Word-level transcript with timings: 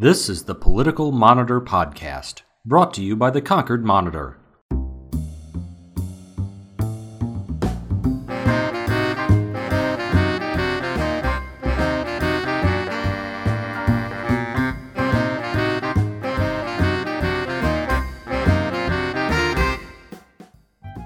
This 0.00 0.30
is 0.30 0.44
the 0.44 0.54
Political 0.54 1.12
Monitor 1.12 1.60
Podcast, 1.60 2.40
brought 2.64 2.94
to 2.94 3.04
you 3.04 3.16
by 3.16 3.28
the 3.28 3.42
Concord 3.42 3.84
Monitor. 3.84 4.38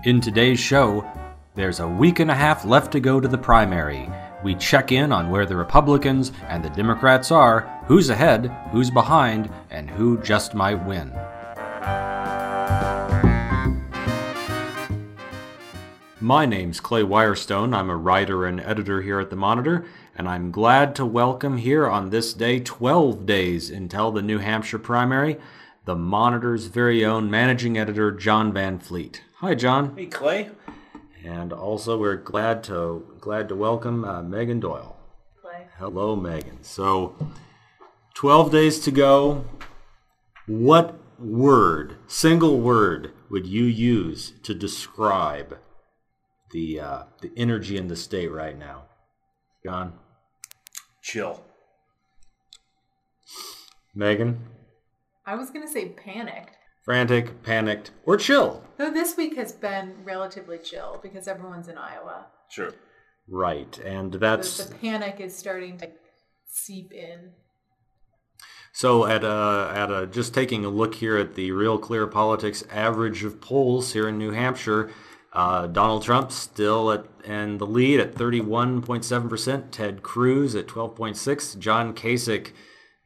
In 0.05 0.21
today's 0.21 0.61
show, 0.61 1.05
there's 1.57 1.81
a 1.81 1.89
week 1.89 2.21
and 2.21 2.31
a 2.31 2.35
half 2.37 2.65
left 2.65 2.93
to 2.93 3.01
go 3.01 3.19
to 3.19 3.27
the 3.27 3.37
primary. 3.37 4.09
We 4.45 4.55
check 4.55 4.93
in 4.93 5.11
on 5.11 5.31
where 5.31 5.47
the 5.47 5.57
Republicans 5.57 6.31
and 6.49 6.63
the 6.63 6.69
Democrats 6.69 7.31
are, 7.31 7.61
who's 7.87 8.11
ahead, 8.11 8.55
who's 8.73 8.91
behind, 8.91 9.51
and 9.71 9.89
who 9.89 10.19
just 10.19 10.55
might 10.55 10.85
win. 10.85 11.11
My 16.21 16.45
name's 16.45 16.79
Clay 16.79 17.03
Wirestone. 17.03 17.75
I'm 17.75 17.89
a 17.89 17.97
writer 17.97 18.45
and 18.45 18.61
editor 18.61 19.01
here 19.01 19.19
at 19.19 19.31
the 19.31 19.37
Monitor, 19.37 19.87
and 20.15 20.29
I'm 20.29 20.51
glad 20.51 20.95
to 20.97 21.07
welcome 21.07 21.57
here 21.57 21.89
on 21.89 22.11
this 22.11 22.35
day, 22.35 22.61
12 22.61 23.25
days 23.25 23.71
until 23.71 24.11
the 24.11 24.21
New 24.21 24.41
Hampshire 24.41 24.79
primary, 24.79 25.39
the 25.87 25.97
Monitor's 25.97 26.67
very 26.67 27.03
own 27.03 27.31
managing 27.31 27.79
editor, 27.79 28.13
Jon 28.13 28.53
Van 28.53 28.79
Fleet. 28.79 29.23
Hi, 29.37 29.55
Jon. 29.55 29.97
Hey, 29.97 30.05
Clay. 30.05 30.51
And 31.25 31.55
also, 31.55 31.97
we're 31.97 32.17
glad 32.17 32.63
to 32.65 33.07
glad 33.19 33.49
to 33.49 33.57
welcome 33.57 34.05
uh, 34.05 34.23
Megan 34.23 34.61
Doyle. 34.61 34.95
Clay. 35.41 35.67
Hello, 35.79 36.15
Megan. 36.15 36.63
So, 36.63 37.17
12 38.13 38.53
days 38.53 38.79
to 38.81 38.91
go. 38.91 39.47
What 40.47 40.99
word, 41.19 41.97
single 42.07 42.61
word, 42.61 43.13
would 43.31 43.47
you 43.47 43.65
use 43.65 44.35
to 44.43 44.53
describe 44.55 45.57
the 46.51 46.81
uh, 46.81 47.03
the 47.23 47.33
energy 47.39 47.79
in 47.79 47.89
the 47.89 47.97
state 47.97 48.31
right 48.31 48.59
now, 48.59 48.83
Jon? 49.65 49.95
Chill. 51.01 51.43
Megan, 53.95 54.45
I 55.25 55.37
was 55.37 55.51
going 55.51 55.67
to 55.67 55.73
say 55.73 55.89
panicked. 55.89 56.59
Frantic, 56.85 57.43
panicked, 57.43 57.91
or 58.05 58.17
chill? 58.17 58.63
Though 58.77 58.91
this 58.91 59.17
week 59.17 59.37
has 59.37 59.53
been 59.53 59.95
relatively 60.05 60.59
chill 60.59 61.01
because 61.03 61.27
everyone's 61.27 61.69
in 61.69 61.79
Iowa. 61.79 62.27
Sure. 62.49 62.75
Right, 63.29 63.79
and 63.79 64.13
The, 64.13 64.19
that's 64.19 64.65
the 64.65 64.75
panic 64.75 65.17
is 65.19 65.35
starting 65.35 65.79
to 65.79 65.91
seep 66.47 66.93
in. 66.93 67.31
So 68.73 69.07
at 69.07 69.23
a, 69.25 69.73
at 69.75 69.91
a 69.91 70.07
just 70.07 70.35
taking 70.35 70.65
a 70.65 70.69
look 70.69 70.97
here 70.97 71.17
at 71.17 71.37
the 71.37 71.53
Real 71.53 71.79
Clear 71.79 72.07
Politics 72.07 72.65
average 72.71 73.25
of 73.25 73.41
polls 73.41 73.93
here 73.93 74.09
in 74.09 74.19
New 74.19 74.33
Hampshire, 74.33 74.91
uh, 75.33 75.69
Donald 75.69 76.03
Trump 76.03 76.33
still 76.33 76.91
at 76.91 77.07
in 77.25 77.59
the 77.59 77.67
lead 77.67 78.01
at 78.01 78.15
31.7 78.15 79.29
percent. 79.29 79.73
Ted 79.73 80.03
Cruz 80.03 80.55
at 80.55 80.67
12.6. 80.67 81.59
John 81.59 81.95
Kasich 81.95 82.51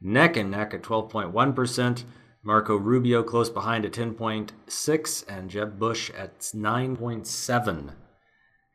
neck 0.01 0.35
and 0.35 0.51
neck 0.51 0.73
at 0.73 0.81
12.1 0.81 1.55
percent. 1.55 2.03
Marco 2.41 2.77
Rubio 2.77 3.21
close 3.21 3.49
behind 3.49 3.85
at 3.85 3.91
10.6, 3.91 5.25
and 5.27 5.49
Jeb 5.49 5.77
Bush 5.77 6.09
at 6.11 6.39
9.7. 6.39 7.93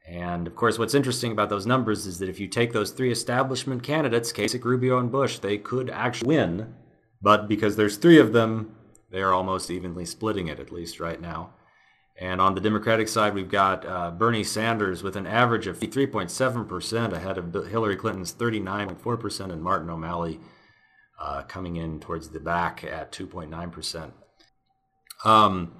And 0.06 0.46
of 0.46 0.54
course, 0.54 0.78
what's 0.78 0.94
interesting 0.94 1.32
about 1.32 1.48
those 1.48 1.66
numbers 1.66 2.04
is 2.04 2.18
that 2.18 2.28
if 2.28 2.38
you 2.38 2.46
take 2.46 2.72
those 2.72 2.90
three 2.90 3.10
establishment 3.10 3.82
candidates, 3.82 4.32
Kasich, 4.32 4.64
Rubio, 4.64 4.98
and 4.98 5.10
Bush, 5.10 5.38
they 5.38 5.56
could 5.56 5.88
actually 5.88 6.28
win. 6.28 6.74
But 7.22 7.48
because 7.48 7.76
there's 7.76 7.96
three 7.96 8.18
of 8.18 8.34
them, 8.34 8.74
they 9.10 9.22
are 9.22 9.32
almost 9.32 9.70
evenly 9.70 10.04
splitting 10.04 10.48
it, 10.48 10.60
at 10.60 10.70
least 10.70 11.00
right 11.00 11.20
now. 11.20 11.54
And 12.16 12.40
on 12.40 12.54
the 12.54 12.60
Democratic 12.60 13.08
side, 13.08 13.32
we've 13.32 13.50
got 13.50 13.86
uh, 13.86 14.10
Bernie 14.10 14.44
Sanders 14.44 15.02
with 15.02 15.16
an 15.16 15.26
average 15.26 15.66
of 15.66 15.80
3.7% 15.80 17.12
ahead 17.12 17.38
of 17.38 17.54
Hillary 17.68 17.96
Clinton's 17.96 18.34
39.4%, 18.34 19.50
and 19.50 19.62
Martin 19.62 19.88
O'Malley 19.88 20.38
uh, 21.18 21.42
coming 21.42 21.76
in 21.76 22.00
towards 22.00 22.28
the 22.30 22.40
back 22.40 22.84
at 22.84 23.12
2.9%. 23.12 24.12
Um, 25.24 25.72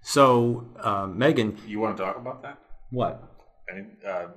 so, 0.00 0.66
uh, 0.80 1.06
Megan, 1.06 1.58
You 1.66 1.80
want 1.80 1.96
to 1.96 2.02
talk 2.02 2.16
about 2.16 2.42
that? 2.42 2.58
what? 2.90 3.22
Any 3.70 3.86
uh, 4.06 4.28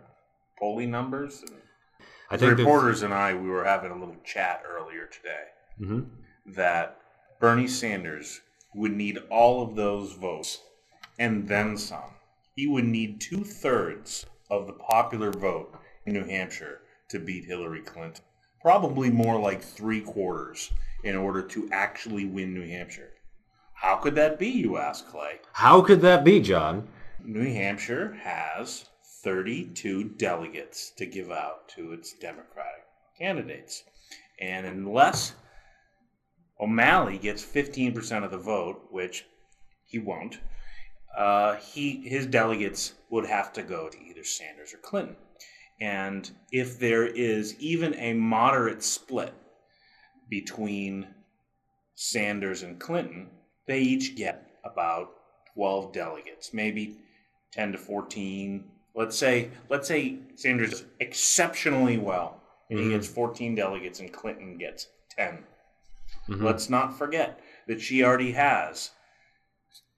polling 0.60 0.92
numbers? 0.92 1.44
I 2.30 2.38
the 2.38 2.46
think 2.46 2.58
that- 2.58 2.64
reporters 2.64 3.02
and 3.02 3.14
I, 3.14 3.34
we 3.34 3.50
were 3.50 3.64
having 3.64 3.92
a 3.92 3.98
little 3.98 4.16
chat 4.24 4.64
earlier 4.68 5.08
today 5.08 5.46
Mhm. 5.82 6.10
that 6.56 7.00
Bernie 7.40 7.68
Sanders 7.68 8.42
would 8.74 8.92
need 8.94 9.18
all 9.30 9.62
of 9.64 9.76
those 9.76 10.14
votes 10.14 10.62
and 11.20 11.48
then 11.48 11.78
some. 11.78 12.12
He 12.56 12.68
would 12.68 12.86
need 12.86 13.20
two 13.22 13.44
thirds 13.44 14.26
of 14.50 14.68
the 14.68 14.74
popular 14.74 15.32
vote 15.32 15.74
in 16.06 16.14
New 16.14 16.24
Hampshire 16.26 16.82
to 17.10 17.20
beat 17.20 17.46
Hillary 17.46 17.82
Clinton. 17.82 18.24
Probably 18.66 19.12
more 19.12 19.40
like 19.40 19.62
three 19.62 20.02
quarters 20.02 20.72
in 21.04 21.16
order 21.16 21.44
to 21.44 21.70
actually 21.72 22.26
win 22.26 22.56
New 22.56 22.68
Hampshire. 22.68 23.12
How 23.76 23.96
could 23.98 24.16
that 24.16 24.40
be, 24.40 24.48
you 24.48 24.78
ask, 24.78 25.08
Clay? 25.08 25.40
How 25.54 25.84
could 25.84 26.02
that 26.02 26.24
be, 26.24 26.40
John? 26.40 26.88
New 27.24 27.44
Hampshire 27.54 28.18
has 28.24 28.86
32 29.22 30.06
delegates 30.18 30.90
to 30.98 31.06
give 31.06 31.30
out 31.30 31.70
to 31.76 31.94
its 31.94 32.14
Democratic 32.14 32.86
candidates. 33.16 33.84
And 34.40 34.66
unless 34.66 35.36
O'Malley 36.60 37.20
gets 37.20 37.46
15% 37.46 38.24
of 38.24 38.32
the 38.32 38.40
vote, 38.40 38.88
which 38.90 39.28
he 39.86 40.00
won't, 40.00 40.40
uh, 41.16 41.58
he 41.58 42.10
his 42.10 42.26
delegates 42.26 42.94
would 43.12 43.28
have 43.28 43.54
to 43.54 43.62
go 43.62 43.90
to 43.90 43.98
either 44.00 44.24
Sanders 44.24 44.74
or 44.74 44.78
Clinton. 44.78 45.18
And 45.82 46.30
if 46.52 46.80
there 46.80 47.06
is 47.06 47.60
even 47.60 47.94
a 47.96 48.14
moderate 48.14 48.82
split 48.84 49.34
between 50.30 51.08
Sanders 51.96 52.64
and 52.64 52.80
Clinton, 52.80 53.30
they 53.68 53.80
each 53.80 54.16
get 54.16 54.48
about 54.64 55.12
12 55.54 55.94
delegates, 55.94 56.54
maybe 56.54 56.98
10 57.52 57.74
to 57.74 57.78
14. 57.78 58.72
Let's 58.94 59.18
say 59.18 59.50
let's 59.70 59.88
say 59.88 60.20
Sanders 60.36 60.72
does 60.72 60.86
exceptionally 61.00 61.98
well 61.98 62.42
and 62.70 62.80
he 62.80 62.86
Mhm. 62.86 62.90
gets 62.92 63.08
14 63.08 63.56
delegates 63.56 64.00
and 64.00 64.12
Clinton 64.12 64.58
gets 64.58 64.88
10. 65.10 65.46
Mhm. 66.28 66.42
Let's 66.42 66.70
not 66.70 66.98
forget 66.98 67.40
that 67.68 67.82
she 67.82 68.04
already 68.04 68.32
has 68.32 68.92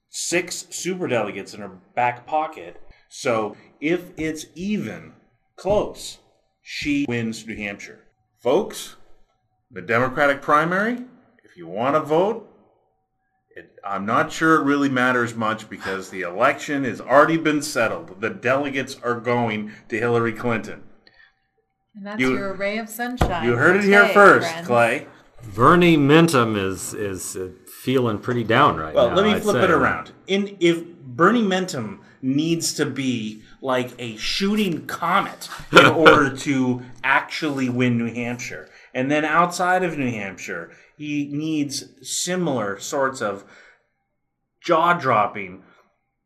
six 0.08 0.66
super 0.70 1.06
delegates 1.06 1.54
in 1.54 1.60
her 1.60 1.68
back 1.94 2.26
pocket. 2.26 2.80
So 3.08 3.56
if 3.80 4.10
it's 4.16 4.46
even 4.54 5.14
close, 5.58 6.18
she 6.62 7.04
wins 7.08 7.46
New 7.46 7.56
Hampshire. 7.56 8.04
Folks, 8.40 8.96
the 9.70 9.82
Democratic 9.82 10.40
primary, 10.40 10.94
if 11.44 11.56
you 11.56 11.66
want 11.66 11.94
to 11.96 12.00
vote, 12.00 12.48
it, 13.56 13.72
I'm 13.84 14.06
not 14.06 14.32
sure 14.32 14.54
it 14.56 14.64
really 14.64 14.88
matters 14.88 15.34
much 15.34 15.68
because 15.68 16.10
the 16.10 16.22
election 16.22 16.84
has 16.84 17.00
already 17.00 17.36
been 17.36 17.60
settled. 17.62 18.20
The 18.20 18.30
delegates 18.30 18.96
are 19.02 19.18
going 19.18 19.72
to 19.88 19.98
Hillary 19.98 20.32
Clinton. 20.32 20.82
And 21.94 22.06
that's 22.06 22.20
You- 22.20 22.34
your 22.36 22.54
ray 22.54 22.78
of 22.78 22.88
sunshine. 22.88 23.44
You 23.44 23.56
heard 23.56 23.80
for 23.80 23.86
it 23.86 23.90
here 23.90 24.08
first, 24.08 24.48
friends. 24.50 24.66
Clay. 24.66 25.06
Bernie 25.54 25.96
Mintum 25.96 26.56
is 26.56 26.94
is 26.94 27.36
uh, 27.36 27.50
feeling 27.82 28.18
pretty 28.18 28.42
down 28.42 28.76
right 28.76 28.92
Well, 28.92 29.08
now. 29.10 29.14
Well, 29.14 29.24
let 29.24 29.30
me 29.30 29.36
I'd 29.36 29.42
flip 29.42 29.56
say. 29.56 29.64
it 29.64 29.70
around. 29.70 30.10
In 30.26 30.56
if 30.60 30.84
Bernie 30.84 31.42
Mentum 31.44 32.00
needs 32.22 32.72
to 32.74 32.86
be 32.86 33.42
like 33.60 33.92
a 33.98 34.16
shooting 34.16 34.86
comet 34.86 35.48
in 35.72 35.86
order 35.86 36.36
to 36.36 36.82
actually 37.04 37.68
win 37.68 37.98
New 37.98 38.12
Hampshire, 38.12 38.68
and 38.94 39.10
then 39.10 39.24
outside 39.24 39.82
of 39.82 39.96
New 39.98 40.10
Hampshire, 40.10 40.70
he 40.96 41.26
needs 41.32 41.84
similar 42.02 42.78
sorts 42.78 43.20
of 43.22 43.44
jaw-dropping, 44.62 45.62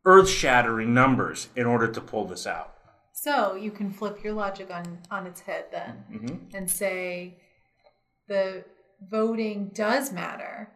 earth-shattering 0.05 0.93
numbers 0.93 1.49
in 1.55 1.65
order 1.65 1.87
to 1.87 2.01
pull 2.01 2.25
this 2.25 2.45
out. 2.47 2.73
So 3.13 3.55
you 3.55 3.71
can 3.71 3.91
flip 3.91 4.23
your 4.23 4.33
logic 4.33 4.69
on, 4.71 4.99
on 5.11 5.27
its 5.27 5.41
head 5.41 5.65
then 5.71 6.03
Mm-hmm. 6.11 6.55
and 6.55 6.69
say 6.69 7.37
the 8.27 8.65
voting 9.09 9.71
does 9.73 10.11
matter 10.11 10.69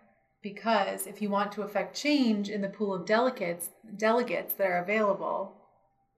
because 0.53 1.07
if 1.07 1.21
you 1.21 1.29
want 1.29 1.51
to 1.51 1.61
affect 1.61 1.95
change 1.95 2.49
in 2.49 2.61
the 2.61 2.69
pool 2.69 2.93
of 2.93 3.05
delegates 3.05 3.69
delegates 3.97 4.53
that 4.53 4.67
are 4.67 4.81
available, 4.81 5.53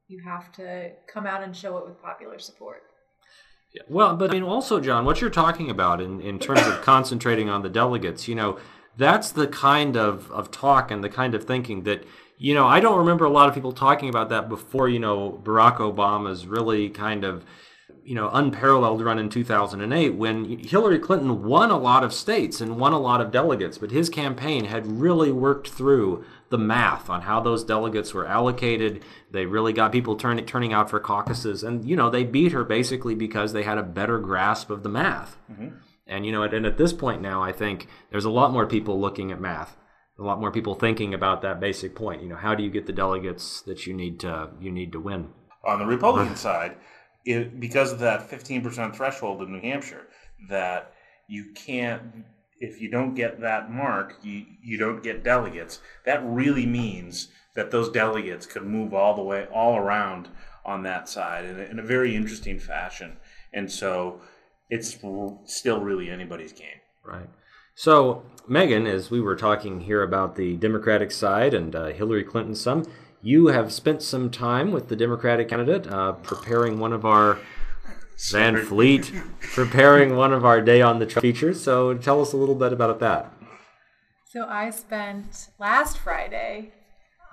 you 0.08 0.22
have 0.24 0.52
to 0.52 0.92
come 1.12 1.26
out 1.26 1.42
and 1.42 1.56
show 1.56 1.78
it 1.78 1.88
with 1.88 2.02
popular 2.02 2.38
support. 2.38 2.82
Yeah, 3.74 3.84
Well, 3.90 4.16
but 4.16 4.30
I 4.30 4.34
mean, 4.34 4.44
also, 4.44 4.80
Jon, 4.80 5.06
what 5.06 5.22
you're 5.22 5.30
talking 5.30 5.70
about 5.70 6.00
in, 6.02 6.22
in 6.22 6.38
terms 6.40 6.66
of 6.68 6.82
concentrating 6.82 7.50
on 7.50 7.64
the 7.64 7.70
delegates, 7.70 8.28
you 8.28 8.36
know, 8.36 8.60
that's 8.98 9.32
the 9.32 9.48
kind 9.48 9.96
of, 9.96 10.30
of 10.32 10.52
talk 10.52 10.92
and 10.92 11.04
the 11.04 11.10
kind 11.10 11.34
of 11.34 11.44
thinking 11.46 11.84
that, 11.84 12.04
you 12.38 12.54
know, 12.54 12.68
I 12.68 12.80
don't 12.80 12.98
remember 12.98 13.26
a 13.26 13.30
lot 13.30 13.48
of 13.50 13.56
people 13.56 13.72
talking 13.72 14.10
about 14.10 14.30
that 14.30 14.50
before, 14.50 14.90
you 14.90 15.00
know, 15.00 15.40
Barack 15.44 15.78
Obama's 15.78 16.46
really 16.46 16.90
kind 16.90 17.24
of, 17.24 17.46
you 18.10 18.16
know 18.16 18.32
unparalleled 18.34 19.04
run 19.04 19.20
in 19.20 19.30
2008 19.30 20.16
when 20.16 20.58
Hillary 20.58 20.98
Clinton 20.98 21.44
won 21.44 21.70
a 21.70 21.78
lot 21.78 22.04
of 22.04 22.12
states 22.12 22.60
and 22.60 22.80
won 22.80 22.92
a 22.92 23.00
lot 23.00 23.22
of 23.22 23.30
delegates, 23.32 23.78
but 23.78 23.92
his 23.92 24.10
campaign 24.10 24.66
had 24.66 24.88
really 24.88 25.32
worked 25.32 25.70
through 25.70 26.26
the 26.50 26.58
math 26.58 27.08
on 27.08 27.22
how 27.22 27.40
those 27.40 27.64
delegates 27.64 28.12
were 28.12 28.26
allocated. 28.26 29.06
They 29.30 29.46
really 29.46 29.74
got 29.74 29.92
people 29.92 30.16
turning 30.16 30.48
turning 30.48 30.74
out 30.74 30.90
for 30.90 31.00
caucuses, 31.00 31.62
and 31.62 31.88
you 31.88 31.96
know 31.96 32.10
they 32.10 32.24
beat 32.24 32.52
her 32.52 32.64
basically 32.64 33.14
because 33.14 33.54
they 33.54 33.62
had 33.62 33.78
a 33.78 33.84
better 33.84 34.18
grasp 34.18 34.72
of 34.72 34.82
the 34.82 34.90
math. 34.90 35.38
Mm-hmm. 35.52 35.68
And 36.08 36.26
you 36.26 36.32
know, 36.32 36.42
and 36.42 36.66
at 36.66 36.80
this 36.80 36.94
point 36.94 37.22
now, 37.22 37.44
I 37.44 37.52
think 37.52 37.88
there's 38.10 38.26
a 38.26 38.32
lot 38.32 38.52
more 38.52 38.66
people 38.66 39.00
looking 39.00 39.32
at 39.32 39.40
math, 39.40 39.78
a 40.18 40.24
lot 40.24 40.40
more 40.40 40.52
people 40.52 40.74
thinking 40.74 41.14
about 41.14 41.44
that 41.44 41.60
basic 41.60 41.94
point. 41.94 42.24
You 42.24 42.30
know, 42.30 42.38
how 42.38 42.56
do 42.56 42.64
you 42.64 42.72
get 42.72 42.88
the 42.88 42.92
delegates 42.92 43.62
that 43.68 43.86
you 43.86 43.94
need 43.94 44.20
to 44.22 44.50
you 44.60 44.72
need 44.72 44.94
to 44.94 45.00
win? 45.00 45.30
On 45.64 45.78
the 45.78 45.86
Republican 45.86 46.36
side, 46.36 46.76
it, 47.26 47.60
because 47.60 47.92
of 47.92 48.00
that 48.00 48.30
15% 48.30 48.96
threshold 48.96 49.42
in 49.42 49.52
New 49.52 49.62
Hampshire, 49.62 50.08
that 50.50 50.94
you 51.28 51.52
can't 51.54 52.02
if 52.60 52.82
you 52.82 52.90
don't 52.90 53.16
get 53.16 53.40
that 53.42 53.72
mark, 53.72 54.18
you, 54.22 54.46
you 54.62 54.78
don't 54.78 55.02
get 55.02 55.24
delegates. 55.24 55.80
That 56.06 56.22
really 56.26 56.66
means 56.66 57.30
that 57.56 57.72
those 57.72 57.90
delegates 57.90 58.46
could 58.46 58.64
move 58.64 58.94
all 58.94 59.16
the 59.16 59.22
way, 59.22 59.48
all 59.54 59.78
around 59.78 60.30
on 60.66 60.84
that 60.84 61.10
side 61.10 61.46
in 61.46 61.60
a, 61.60 61.64
in 61.64 61.80
a 61.80 61.84
very 61.84 62.16
interesting 62.16 62.60
fashion. 62.60 63.18
And 63.54 63.72
so 63.72 64.22
it's 64.70 64.98
still 65.46 65.80
really 65.80 66.10
anybody's 66.10 66.54
game. 66.54 66.68
Right. 67.04 67.30
So, 67.76 68.24
Megan, 68.48 68.86
as 68.86 69.10
we 69.10 69.22
were 69.22 69.38
talking 69.38 69.82
here 69.82 70.04
about 70.04 70.36
the 70.36 70.58
Democratic 70.58 71.12
side 71.12 71.54
and 71.54 71.74
uh, 71.76 71.88
Hillary 71.88 72.26
Clinton, 72.26 72.56
some, 72.56 72.84
you 73.22 73.48
have 73.48 73.72
spent 73.72 74.02
some 74.02 74.30
time 74.30 74.72
with 74.72 74.88
the 74.88 74.96
Democratic 74.96 75.50
candidate 75.50 75.88
uh, 75.88 76.14
preparing 76.14 76.80
one 76.80 76.94
of 76.94 77.06
our 77.06 77.40
Van 78.32 78.58
Fleet 78.58 79.14
preparing 79.40 80.16
one 80.18 80.34
of 80.34 80.44
our 80.44 80.62
day 80.62 80.82
on 80.82 81.00
the 81.00 81.06
trail 81.06 81.22
features. 81.22 81.64
So 81.64 81.94
tell 81.94 82.22
us 82.22 82.34
a 82.34 82.38
little 82.38 82.56
bit 82.56 82.74
about 82.74 83.00
that. 83.00 83.32
So 84.26 84.46
I 84.46 84.70
spent 84.72 85.50
last 85.58 85.98
Friday 85.98 86.74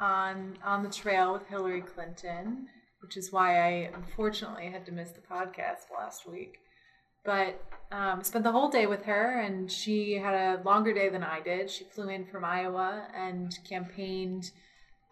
on 0.01 0.59
on 0.65 0.83
the 0.83 0.91
trail 0.91 1.33
with 1.33 1.47
Hillary 1.49 1.83
Clinton, 1.83 2.69
which 3.03 3.17
is 3.17 3.33
why 3.33 3.61
I 3.61 3.91
unfortunately 3.95 4.71
had 4.71 4.87
to 4.87 4.93
miss 4.93 5.11
the 5.11 5.21
podcast 5.21 5.91
last 5.97 6.29
week. 6.29 6.59
But 7.25 7.61
um, 7.91 8.23
spent 8.23 8.45
the 8.45 8.53
whole 8.53 8.69
day 8.69 8.87
with 8.87 9.05
her, 9.05 9.41
and 9.41 9.71
she 9.71 10.15
had 10.15 10.35
a 10.35 10.63
longer 10.63 10.95
day 10.95 11.09
than 11.09 11.25
I 11.25 11.41
did. 11.41 11.69
She 11.69 11.85
flew 11.85 12.09
in 12.09 12.25
from 12.27 12.45
Iowa 12.45 13.09
and 13.15 13.53
campaigned 13.69 14.53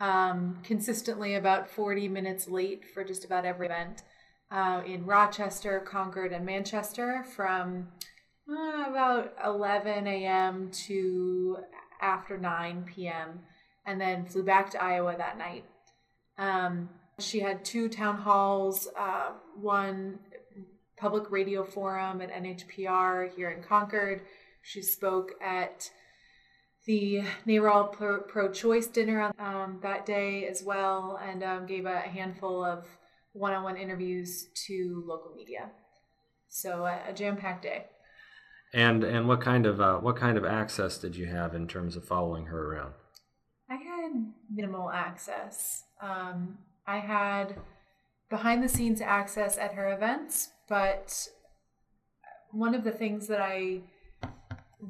um, 0.00 0.58
consistently 0.64 1.34
about 1.34 1.68
40 1.68 2.08
minutes 2.08 2.48
late 2.48 2.84
for 2.92 3.04
just 3.04 3.24
about 3.24 3.44
every 3.44 3.66
event 3.66 4.02
uh, 4.50 4.82
in 4.86 5.04
Rochester, 5.06 5.80
Concord, 5.80 6.32
and 6.32 6.44
Manchester 6.44 7.24
from 7.34 7.88
uh, 8.48 8.90
about 8.90 9.34
11 9.44 10.06
a.m. 10.06 10.70
to 10.86 11.58
after 12.00 12.36
9 12.36 12.84
p.m. 12.84 13.40
and 13.86 14.00
then 14.00 14.26
flew 14.26 14.42
back 14.42 14.70
to 14.70 14.82
Iowa 14.82 15.14
that 15.16 15.38
night. 15.38 15.64
Um, 16.36 16.90
she 17.18 17.40
had 17.40 17.64
two 17.64 17.88
town 17.88 18.18
halls, 18.18 18.88
uh, 18.98 19.32
one 19.60 20.18
public 20.96 21.30
radio 21.30 21.64
forum 21.64 22.20
at 22.20 22.32
NHPR 22.32 23.34
here 23.34 23.50
in 23.50 23.62
Concord. 23.62 24.22
She 24.62 24.82
spoke 24.82 25.32
at 25.42 25.90
the 26.86 27.22
NARAL 27.46 27.92
pro 28.28 28.52
choice 28.52 28.86
dinner 28.86 29.32
um, 29.38 29.78
that 29.82 30.04
day 30.04 30.46
as 30.46 30.62
well 30.62 31.18
and 31.26 31.42
um, 31.42 31.66
gave 31.66 31.86
a 31.86 32.00
handful 32.00 32.64
of 32.64 32.86
one-on-one 33.32 33.76
interviews 33.76 34.48
to 34.66 35.02
local 35.06 35.34
media. 35.34 35.70
So 36.48 36.84
a, 36.84 37.10
a 37.10 37.12
jam-packed 37.12 37.62
day. 37.62 37.86
And 38.72 39.04
and 39.04 39.28
what 39.28 39.40
kind 39.40 39.66
of 39.66 39.80
uh, 39.80 39.98
what 39.98 40.16
kind 40.16 40.36
of 40.36 40.44
access 40.44 40.98
did 40.98 41.14
you 41.14 41.26
have 41.26 41.54
in 41.54 41.68
terms 41.68 41.94
of 41.94 42.04
following 42.04 42.46
her 42.46 42.72
around? 42.72 42.94
I 43.70 43.76
had 43.76 44.10
minimal 44.52 44.90
access. 44.90 45.84
Um, 46.02 46.58
I 46.86 46.98
had 46.98 47.56
behind 48.28 48.62
the 48.62 48.68
scenes 48.68 49.00
access 49.00 49.56
at 49.58 49.74
her 49.74 49.92
events, 49.92 50.50
but 50.68 51.28
one 52.50 52.74
of 52.74 52.82
the 52.82 52.90
things 52.90 53.28
that 53.28 53.40
I 53.40 53.82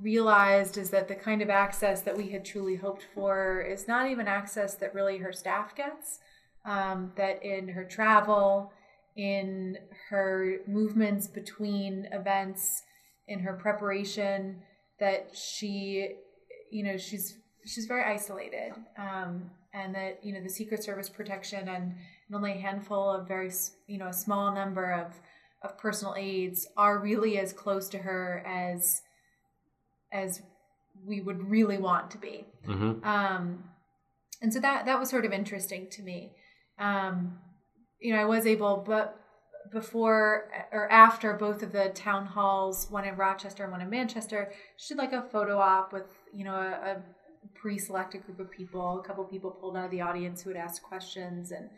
realized 0.03 0.77
is 0.77 0.91
that 0.91 1.09
the 1.09 1.15
kind 1.15 1.43
of 1.43 1.51
access 1.51 2.03
that 2.03 2.17
we 2.17 2.31
had 2.31 2.45
truly 2.45 2.77
hoped 2.77 3.07
for 3.15 3.61
is 3.61 3.89
not 3.89 4.11
even 4.11 4.27
access 4.27 4.75
that 4.77 4.95
really 4.95 5.19
her 5.19 5.33
staff 5.33 5.75
gets 5.75 6.21
um, 6.65 7.13
that 7.17 7.43
in 7.45 7.69
her 7.69 7.85
travel, 7.85 8.73
in 9.17 9.79
her 10.09 10.59
movements 10.67 11.27
between 11.27 12.09
events, 12.13 12.83
in 13.29 13.41
her 13.41 13.55
preparation, 13.55 14.63
that 15.01 15.31
she, 15.35 16.09
you 16.71 16.83
know, 16.83 16.97
she's 16.97 17.39
she's 17.67 17.87
very 17.87 18.03
isolated, 18.03 18.73
um, 18.99 19.51
and 19.73 19.95
that 19.95 20.21
you 20.23 20.33
know 20.33 20.43
the 20.43 20.49
Secret 20.49 20.83
Service 20.83 21.09
protection 21.09 21.69
and, 21.69 21.95
and 22.29 22.35
only 22.35 22.53
a 22.53 22.59
handful 22.59 23.11
of 23.11 23.29
very 23.29 23.51
you 23.87 23.99
know 23.99 24.09
a 24.09 24.13
small 24.13 24.53
number 24.55 24.93
of 24.93 25.21
of 25.63 25.79
personal 25.79 26.15
aides 26.17 26.67
are 26.77 26.99
really 26.99 27.39
as 27.39 27.53
close 27.53 27.89
to 27.89 27.99
her 27.99 28.43
as 28.47 29.03
as 30.15 30.41
we 31.05 31.21
would 31.21 31.51
really 31.51 31.77
want 31.77 32.11
to 32.13 32.19
be. 32.19 32.47
Mm-hmm. 32.67 33.05
Um, 33.07 33.65
and 34.41 34.51
so 34.53 34.61
that 34.61 34.87
that 34.87 34.99
was 34.99 35.11
sort 35.11 35.27
of 35.27 35.33
interesting 35.33 35.89
to 35.91 36.03
me 36.03 36.33
um, 36.79 37.39
you 38.01 38.13
know, 38.13 38.21
I 38.21 38.25
was 38.25 38.47
able, 38.47 38.83
but 38.87 39.19
before 39.73 40.51
or 40.73 40.91
after 40.91 41.33
both 41.35 41.63
of 41.63 41.73
the 41.73 41.91
town 41.95 42.27
halls, 42.27 42.89
one 42.91 43.05
in 43.05 43.17
Rochester 43.17 43.63
and 43.63 43.73
one 43.73 43.81
in 43.81 43.91
Manchester, 43.91 44.53
she 44.77 44.95
did 44.95 45.01
like 45.01 45.13
a 45.13 45.23
photo 45.23 45.59
op 45.59 45.93
with, 45.93 46.11
you 46.33 46.45
know, 46.45 46.55
a, 46.55 46.97
a 46.97 47.03
pre-selected 47.55 48.25
group 48.27 48.41
of 48.41 48.51
people. 48.51 49.01
A 49.01 49.03
couple 49.07 49.25
people 49.25 49.51
pulled 49.51 49.77
out 49.77 49.87
of 49.87 49.91
the 49.91 50.01
audience 50.01 50.43
who 50.43 50.51
had 50.51 50.59
asked 50.59 50.83
questions, 50.83 51.51
and 51.51 51.71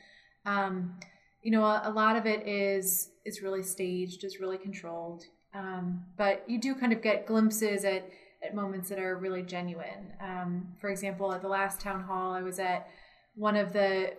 um, 0.45 0.99
you 1.43 1.51
know, 1.51 1.65
a, 1.65 1.83
a, 1.85 1.91
lot 1.91 2.17
of 2.17 2.27
it 2.27 2.47
is 2.47 3.11
is 3.25 3.43
really 3.43 3.63
staged, 3.63 4.25
is 4.25 4.41
really 4.41 4.59
controlled. 4.59 5.25
Um, 5.55 6.05
but 6.19 6.45
you 6.49 6.61
do 6.61 6.75
kind 6.75 6.93
of 6.93 7.03
get 7.03 7.27
glimpses 7.27 7.85
at 7.85 8.09
at 8.47 8.55
moments 8.55 8.89
that 8.89 8.99
are 8.99 9.17
really 9.17 9.43
genuine. 9.43 10.13
Um, 10.21 10.69
for 10.81 10.89
example, 10.91 11.33
at 11.33 11.43
the 11.43 11.49
last 11.49 11.81
town 11.81 12.03
hall 12.03 12.33
I 12.33 12.43
was 12.43 12.59
at, 12.59 12.89
one 13.35 13.57
of 13.57 13.73
the 13.73 14.15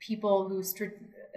people 0.00 0.48
who 0.48 0.62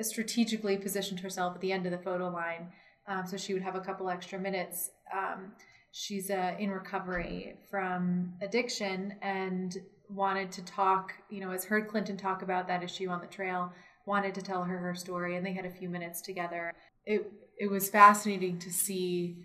strategically 0.02 0.78
positioned 0.78 1.20
herself 1.20 1.56
at 1.56 1.62
the 1.62 1.72
end 1.72 1.86
of 1.86 1.92
the 1.92 1.98
photo 2.00 2.30
line 2.30 2.70
um, 3.10 3.26
so 3.26 3.36
she 3.36 3.54
would 3.54 3.64
have 3.64 3.76
a 3.76 3.82
couple 3.82 4.10
extra 4.10 4.40
minutes. 4.40 4.92
Um, 5.12 5.52
she's 5.92 6.30
uh, 6.30 6.54
in 6.60 6.70
recovery 6.70 7.56
from 7.70 8.34
addiction 8.42 9.16
and 9.22 9.76
wanted 10.10 10.52
to 10.54 10.62
talk, 10.64 11.14
you 11.30 11.42
know, 11.42 11.50
has 11.50 11.66
heard 11.66 11.88
Clinton 11.88 12.16
talk 12.16 12.44
about 12.44 12.68
that 12.68 12.84
issue 12.84 13.10
on 13.10 13.20
the 13.20 13.28
trail, 13.28 13.74
wanted 14.06 14.36
to 14.36 14.42
tell 14.42 14.64
her 14.64 14.78
her 14.78 14.96
story, 14.96 15.36
and 15.36 15.46
they 15.46 15.54
had 15.54 15.66
a 15.66 15.72
few 15.72 15.90
minutes 15.90 16.22
together. 16.22 16.72
It, 17.06 17.32
it 17.58 17.70
was 17.70 17.90
fascinating 17.90 18.60
to 18.60 18.72
see 18.72 19.38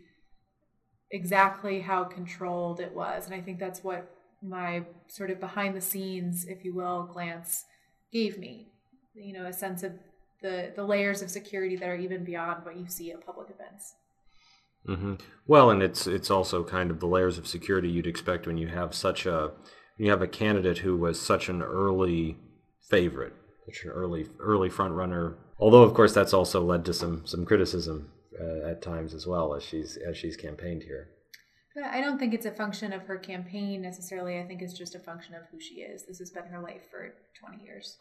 exactly 1.11 1.81
how 1.81 2.05
controlled 2.05 2.81
it 2.81 2.95
was. 2.95 3.27
And 3.27 3.35
I 3.35 3.41
think 3.41 3.59
that's 3.59 3.85
what 3.85 4.11
my 4.43 4.85
sort 5.09 5.31
of 5.31 5.41
behind 5.41 5.77
the 5.77 5.81
scenes, 5.81 6.45
if 6.45 6.65
you 6.65 6.75
will, 6.75 7.05
glance 7.05 7.65
gave 8.13 8.39
me 8.39 8.69
you 9.15 9.33
know 9.33 9.47
a 9.47 9.53
sense 9.53 9.83
of 9.83 9.93
the 10.43 10.73
the 10.77 10.85
layers 10.85 11.23
of 11.23 11.31
security 11.31 11.77
that 11.77 11.89
are 11.89 11.97
even 11.97 12.25
beyond 12.25 12.65
what 12.65 12.77
you 12.77 12.87
see 12.89 13.11
at 13.11 13.25
public 13.25 13.49
events. 13.51 13.95
Mm-hmm. 14.87 15.15
Well, 15.47 15.71
and 15.71 15.83
it's 15.83 16.07
it's 16.07 16.31
also 16.31 16.63
kind 16.63 16.91
of 16.91 17.01
the 17.01 17.07
layers 17.07 17.39
of 17.39 17.47
security 17.47 17.89
you'd 17.89 18.07
expect 18.07 18.47
when 18.47 18.59
you 18.59 18.69
have 18.69 18.95
such 18.95 19.25
a 19.25 19.53
you 19.97 20.11
have 20.11 20.23
a 20.23 20.29
candidate 20.29 20.79
who 20.79 20.97
was 20.97 21.21
such 21.21 21.49
an 21.49 21.63
early 21.63 22.37
favorite, 22.91 23.33
such 23.67 23.85
an 23.85 23.91
early 23.91 24.27
early 24.41 24.69
front 24.69 24.95
runner. 24.95 25.39
Although, 25.59 25.85
of 25.85 25.95
course, 25.95 26.13
that's 26.13 26.35
also 26.35 26.63
led 26.63 26.85
to 26.85 26.93
some 26.93 27.23
some 27.25 27.47
criticism 27.47 28.11
uh, 28.41 28.69
at 28.69 28.83
times 28.83 29.15
as 29.15 29.27
well 29.27 29.55
as 29.55 29.63
she's 29.63 29.97
as 29.97 30.17
she's 30.17 30.37
campaigned 30.37 30.83
here. 30.83 31.09
But 31.75 31.85
I 31.85 32.01
don't 32.01 32.19
think 32.19 32.35
it's 32.35 32.47
a 32.47 32.53
function 32.53 32.93
of 32.93 33.03
her 33.03 33.19
campaign 33.19 33.83
necessarily. 33.83 34.39
I 34.39 34.47
think 34.47 34.63
it's 34.63 34.79
just 34.79 34.95
a 34.95 35.01
function 35.01 35.35
of 35.35 35.43
who 35.51 35.59
she 35.61 35.77
is. 35.77 36.07
This 36.07 36.19
has 36.21 36.31
been 36.31 36.45
her 36.45 36.61
life 36.61 36.83
for 36.91 37.15
twenty 37.39 37.65
years. 37.65 37.97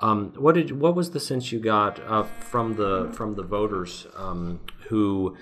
Um, 0.00 0.32
what 0.36 0.56
did 0.56 0.80
what 0.80 0.96
was 0.96 1.12
the 1.12 1.20
sense 1.20 1.52
you 1.52 1.60
got 1.60 2.00
uh, 2.00 2.24
from 2.24 2.74
the 2.74 3.10
from 3.14 3.36
the 3.36 3.42
voters 3.44 4.06
um, 4.16 4.60
who 4.88 5.36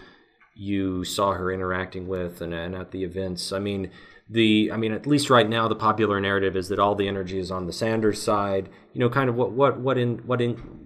you 0.54 1.04
saw 1.04 1.32
her 1.32 1.50
interacting 1.50 2.06
with 2.06 2.42
and, 2.42 2.52
and 2.52 2.74
at 2.74 2.90
the 2.90 3.02
events? 3.02 3.52
I 3.52 3.58
mean, 3.58 3.90
the 4.28 4.70
I 4.72 4.76
mean, 4.76 4.92
at 4.92 5.06
least 5.06 5.30
right 5.30 5.48
now, 5.48 5.66
the 5.66 5.74
popular 5.74 6.20
narrative 6.20 6.56
is 6.56 6.68
that 6.68 6.78
all 6.78 6.94
the 6.94 7.08
energy 7.08 7.38
is 7.38 7.50
on 7.50 7.66
the 7.66 7.72
Sanders 7.72 8.22
side. 8.22 8.68
You 8.92 9.00
know, 9.00 9.08
kind 9.08 9.30
of 9.30 9.36
what 9.36 9.52
what 9.52 9.80
what 9.80 9.96
in 9.96 10.18
what 10.18 10.42
in 10.42 10.79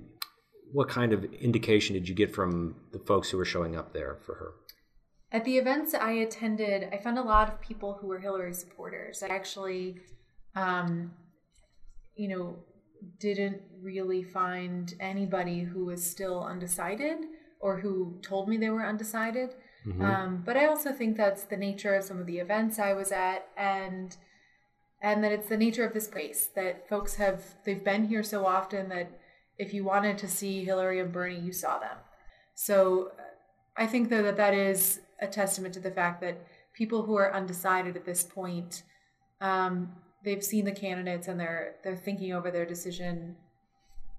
what 0.75 0.88
kind 0.88 1.12
of 1.12 1.23
indication 1.35 1.95
did 1.95 2.09
you 2.09 2.16
get 2.16 2.35
from 2.35 2.75
the 2.93 2.99
folks 2.99 3.31
who 3.31 3.37
were 3.38 3.45
showing 3.45 3.76
up 3.76 3.93
there 3.93 4.19
for 4.26 4.35
her? 4.35 4.50
At 5.31 5.45
the 5.45 5.57
events 5.57 5.95
I 5.95 6.11
attended, 6.11 6.88
I 6.93 6.99
found 6.99 7.16
a 7.16 7.23
lot 7.23 7.49
of 7.49 7.61
people 7.61 7.99
who 8.00 8.09
were 8.09 8.19
Hillary 8.19 8.52
supporters. 8.52 9.23
I 9.23 9.28
actually, 9.28 10.00
um, 10.57 11.12
you 12.16 12.28
know, 12.28 12.57
didn't 13.21 13.62
really 13.81 14.25
find 14.25 14.93
anybody 14.99 15.61
who 15.61 15.85
was 15.85 16.11
still 16.11 16.43
undecided 16.43 17.19
or 17.61 17.78
who 17.78 18.19
told 18.21 18.49
me 18.49 18.57
they 18.57 18.71
were 18.71 18.85
undecided. 18.85 19.54
Mhm. 19.87 20.02
Um, 20.02 20.43
but 20.45 20.57
I 20.57 20.66
also 20.66 20.93
think 20.93 21.16
that's 21.16 21.45
the 21.45 21.57
nature 21.57 21.95
of 21.95 22.02
some 22.02 22.19
of 22.19 22.26
the 22.26 22.38
events 22.38 22.81
I 22.81 22.95
was 22.95 23.12
at, 23.12 23.47
and 23.57 24.16
and 25.00 25.23
that 25.23 25.31
it's 25.31 25.49
the 25.49 25.57
nature 25.57 25.85
of 25.85 25.93
this 25.93 26.09
place 26.09 26.49
that 26.57 26.88
folks 26.88 27.14
have 27.16 27.62
they've 27.64 27.85
been 27.85 28.07
here 28.07 28.25
so 28.25 28.47
often 28.47 28.88
that 28.88 29.21
if 29.59 29.73
you 29.73 29.85
wanted 29.85 30.19
to 30.19 30.29
see 30.29 30.65
Hillary 30.65 31.01
and 31.01 31.13
Bernie, 31.13 31.39
you 31.39 31.53
saw 31.53 31.79
them. 31.79 31.97
So 32.55 33.13
uh, 33.19 33.23
I 33.77 33.87
think 33.87 34.11
though 34.11 34.23
that 34.23 34.37
that 34.37 34.55
is 34.55 35.01
a 35.21 35.27
testament 35.27 35.75
to 35.75 35.81
the 35.81 35.91
fact 35.91 36.21
that 36.21 36.47
people 36.75 37.03
who 37.03 37.17
are 37.17 37.35
undecided 37.35 37.97
at 37.97 38.05
this 38.05 38.25
point, 38.25 38.83
um, 39.41 39.93
they've 40.25 40.45
seen 40.45 40.65
the 40.65 40.73
candidates 40.73 41.29
and 41.29 41.39
they're 41.39 41.77
they're 41.85 41.97
thinking 41.97 42.33
over 42.33 42.51
their 42.51 42.67
decision, 42.67 43.37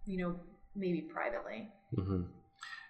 you 0.05 0.17
know, 0.17 0.35
maybe 0.75 1.01
privately. 1.01 1.69
hmm 1.93 2.23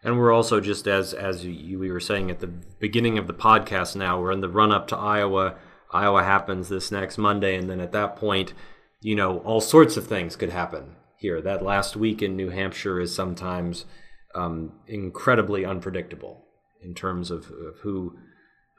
And 0.04 0.20
we're 0.20 0.34
also 0.34 0.60
just 0.60 0.88
as 0.88 1.14
as 1.14 1.46
you, 1.46 1.80
we 1.80 1.92
were 1.92 2.00
saying 2.00 2.30
at 2.30 2.40
the 2.40 2.48
beginning 2.48 3.18
of 3.18 3.28
the 3.28 3.34
podcast. 3.34 3.96
Now 3.96 4.20
we're 4.20 4.32
in 4.32 4.42
the 4.42 4.50
run 4.50 4.72
up 4.72 4.88
to 4.90 4.98
Iowa. 4.98 5.56
Iowa 5.92 6.24
happens 6.24 6.68
this 6.68 6.92
next 6.92 7.18
Monday, 7.18 7.56
and 7.56 7.70
then 7.70 7.80
at 7.80 7.94
that 7.94 8.18
point, 8.18 8.54
you 9.02 9.16
know, 9.16 9.38
all 9.40 9.62
sorts 9.62 9.98
of 9.98 10.08
things 10.08 10.36
could 10.36 10.50
happen 10.50 10.96
here. 11.20 11.42
That 11.42 11.64
last 11.64 11.96
week 11.96 12.22
in 12.22 12.36
New 12.36 12.50
Hampshire 12.50 13.00
is 13.00 13.14
sometimes 13.14 13.86
um, 14.34 14.74
incredibly 14.88 15.66
unpredictable 15.66 16.46
in 16.84 16.94
terms 16.94 17.32
of, 17.32 17.46
of 17.46 17.80
who 17.84 18.18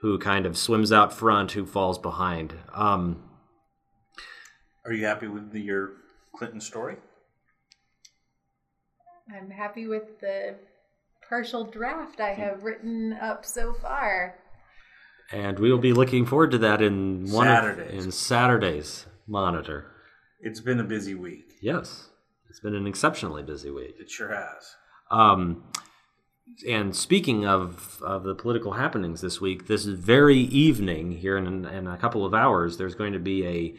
who 0.01 0.19
kind 0.19 0.45
of 0.47 0.59
swims 0.59 0.93
out 0.93 1.13
front, 1.13 1.53
who 1.53 1.65
falls 1.65 1.99
behind. 1.99 2.55
Um, 2.75 3.23
Are 4.85 4.93
you 4.93 5.07
happy 5.07 5.27
with 5.27 5.53
the, 5.53 5.61
your 5.61 5.93
Clinton 6.37 6.61
story? 6.61 6.97
I'm 9.35 9.51
happy 9.51 9.87
with 9.87 10.21
the 10.21 10.57
partial 11.29 11.65
draft 11.65 12.21
I 12.21 12.35
have 12.35 12.63
written 12.63 13.15
up 13.21 13.45
so 13.45 13.73
far. 13.73 14.37
and 15.33 15.59
we 15.59 15.73
will 15.73 15.79
be 15.79 15.93
looking 15.93 16.25
forward 16.27 16.53
to 16.53 16.59
that 16.59 16.81
in 16.83 17.29
one 17.33 17.47
Saturdays. 17.47 17.99
Of, 18.01 18.05
in 18.05 18.13
Saturday's 18.13 19.07
monitor. 19.27 19.91
It's 20.41 20.61
been 20.61 20.79
a 20.79 20.85
busy 20.85 21.15
week. 21.15 21.55
Yes, 21.61 22.11
it's 22.57 22.63
been 22.63 22.75
an 22.75 22.87
exceptionally 22.87 23.43
busy 23.43 23.71
week. 23.71 23.97
It 24.01 24.11
sure 24.11 24.35
has. 24.35 24.77
Um, 25.11 25.65
and 26.67 26.97
speaking 26.97 27.45
of, 27.45 28.01
of 28.03 28.25
the 28.25 28.35
political 28.35 28.73
happenings 28.73 29.21
this 29.21 29.43
week, 29.43 29.67
this 29.67 29.85
very 29.85 30.39
evening 30.39 31.13
here 31.19 31.37
in, 31.37 31.67
in 31.67 31.87
a 31.87 31.99
couple 31.99 32.25
of 32.25 32.33
hours, 32.33 32.79
there's 32.79 32.95
going 32.95 33.13
to 33.13 33.19
be 33.19 33.47
a 33.47 33.75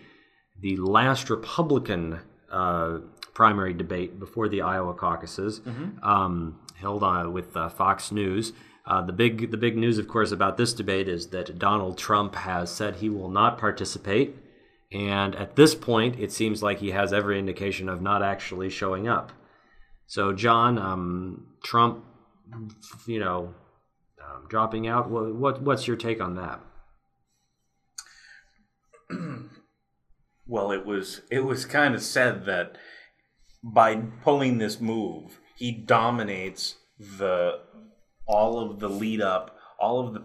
the 0.62 0.78
last 0.78 1.28
Republican 1.32 2.20
uh, 2.52 3.00
primary 3.34 3.74
debate 3.74 4.20
before 4.20 4.48
the 4.48 4.62
Iowa 4.62 4.94
caucuses, 4.94 5.60
um, 6.04 6.60
held 6.76 7.02
on 7.02 7.34
with 7.34 7.58
uh, 7.58 7.70
Fox 7.70 8.12
News. 8.12 8.54
Uh, 8.86 9.02
the 9.02 9.12
big 9.12 9.50
the 9.50 9.58
big 9.58 9.76
news, 9.76 9.98
of 9.98 10.08
course, 10.08 10.32
about 10.32 10.58
this 10.58 10.72
debate 10.72 11.08
is 11.08 11.30
that 11.30 11.58
Donald 11.58 11.98
Trump 11.98 12.36
has 12.36 12.70
said 12.72 12.98
he 12.98 13.10
will 13.10 13.30
not 13.30 13.58
participate, 13.58 14.36
and 14.92 15.36
at 15.36 15.56
this 15.56 15.76
point, 15.76 16.20
it 16.20 16.32
seems 16.32 16.64
like 16.64 16.80
he 16.80 16.92
has 16.92 17.12
every 17.12 17.38
indication 17.40 17.90
of 17.90 18.02
not 18.02 18.24
actually 18.24 18.70
showing 18.70 19.08
up. 19.08 19.32
So, 20.06 20.32
Jon, 20.32 20.78
um, 20.78 21.48
Trump, 21.64 22.06
you 23.06 23.20
know, 23.20 23.54
um, 24.24 24.46
dropping 24.50 24.88
out. 24.88 25.10
What, 25.10 25.36
what 25.36 25.62
what's 25.62 25.88
your 25.88 25.98
take 25.98 26.22
on 26.22 26.36
that? 26.36 26.62
Well, 30.50 30.72
it 30.72 30.86
was 30.86 31.22
it 31.30 31.42
was 31.42 31.66
kind 31.66 31.94
of 31.94 32.02
said 32.02 32.46
that 32.46 32.78
by 33.62 33.98
pulling 34.24 34.58
this 34.58 34.80
move, 34.80 35.42
he 35.58 35.72
dominates 35.72 36.78
the 36.98 37.60
all 38.26 38.60
of 38.60 38.80
the 38.80 38.90
lead 38.90 39.20
up, 39.22 39.58
all 39.78 40.08
of 40.08 40.14
the 40.14 40.24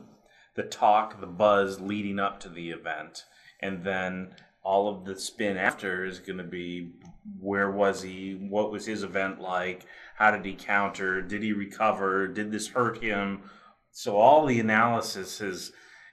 the 0.55 0.63
talk, 0.63 1.21
the 1.21 1.27
buzz 1.27 1.81
leading 1.81 2.21
up 2.21 2.39
to 2.41 2.49
the 2.49 2.71
event, 2.71 3.25
and 3.61 3.85
then 3.85 4.37
all 4.63 4.89
of 4.89 5.05
the 5.05 5.19
spin 5.19 5.57
after 5.57 6.05
is 6.05 6.21
going 6.21 6.39
to 6.39 6.45
be 6.45 6.93
where 7.41 7.71
was 7.71 8.03
he? 8.03 8.33
What 8.35 8.71
was 8.71 8.87
his 8.87 9.03
event 9.03 9.41
like? 9.41 9.87
How 10.17 10.31
did 10.31 10.45
he 10.45 10.55
counter? 10.55 11.21
Did 11.21 11.43
he 11.43 11.53
recover? 11.53 12.29
Did 12.29 12.53
this 12.53 12.69
hurt 12.69 13.03
him? 13.03 13.43
So 13.91 14.17
all 14.17 14.47
the 14.47 14.61
analysis 14.61 15.41
is 15.41 15.73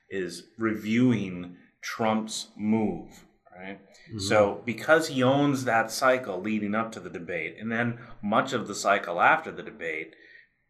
is 0.10 0.44
reviewing 0.58 1.56
Trump's 1.82 2.48
move, 2.58 3.26
right? 3.56 3.80
Mm-hmm. 4.10 4.20
So 4.20 4.62
because 4.66 5.08
he 5.08 5.24
owns 5.24 5.66
that 5.66 5.92
cycle 5.92 6.42
leading 6.42 6.76
up 6.76 6.92
to 6.94 7.00
the 7.00 7.10
debate, 7.10 7.56
and 7.60 7.72
then 7.72 8.00
much 8.22 8.54
of 8.54 8.68
the 8.68 8.76
cycle 8.76 9.22
after 9.22 9.52
the 9.52 9.64
debate, 9.64 10.16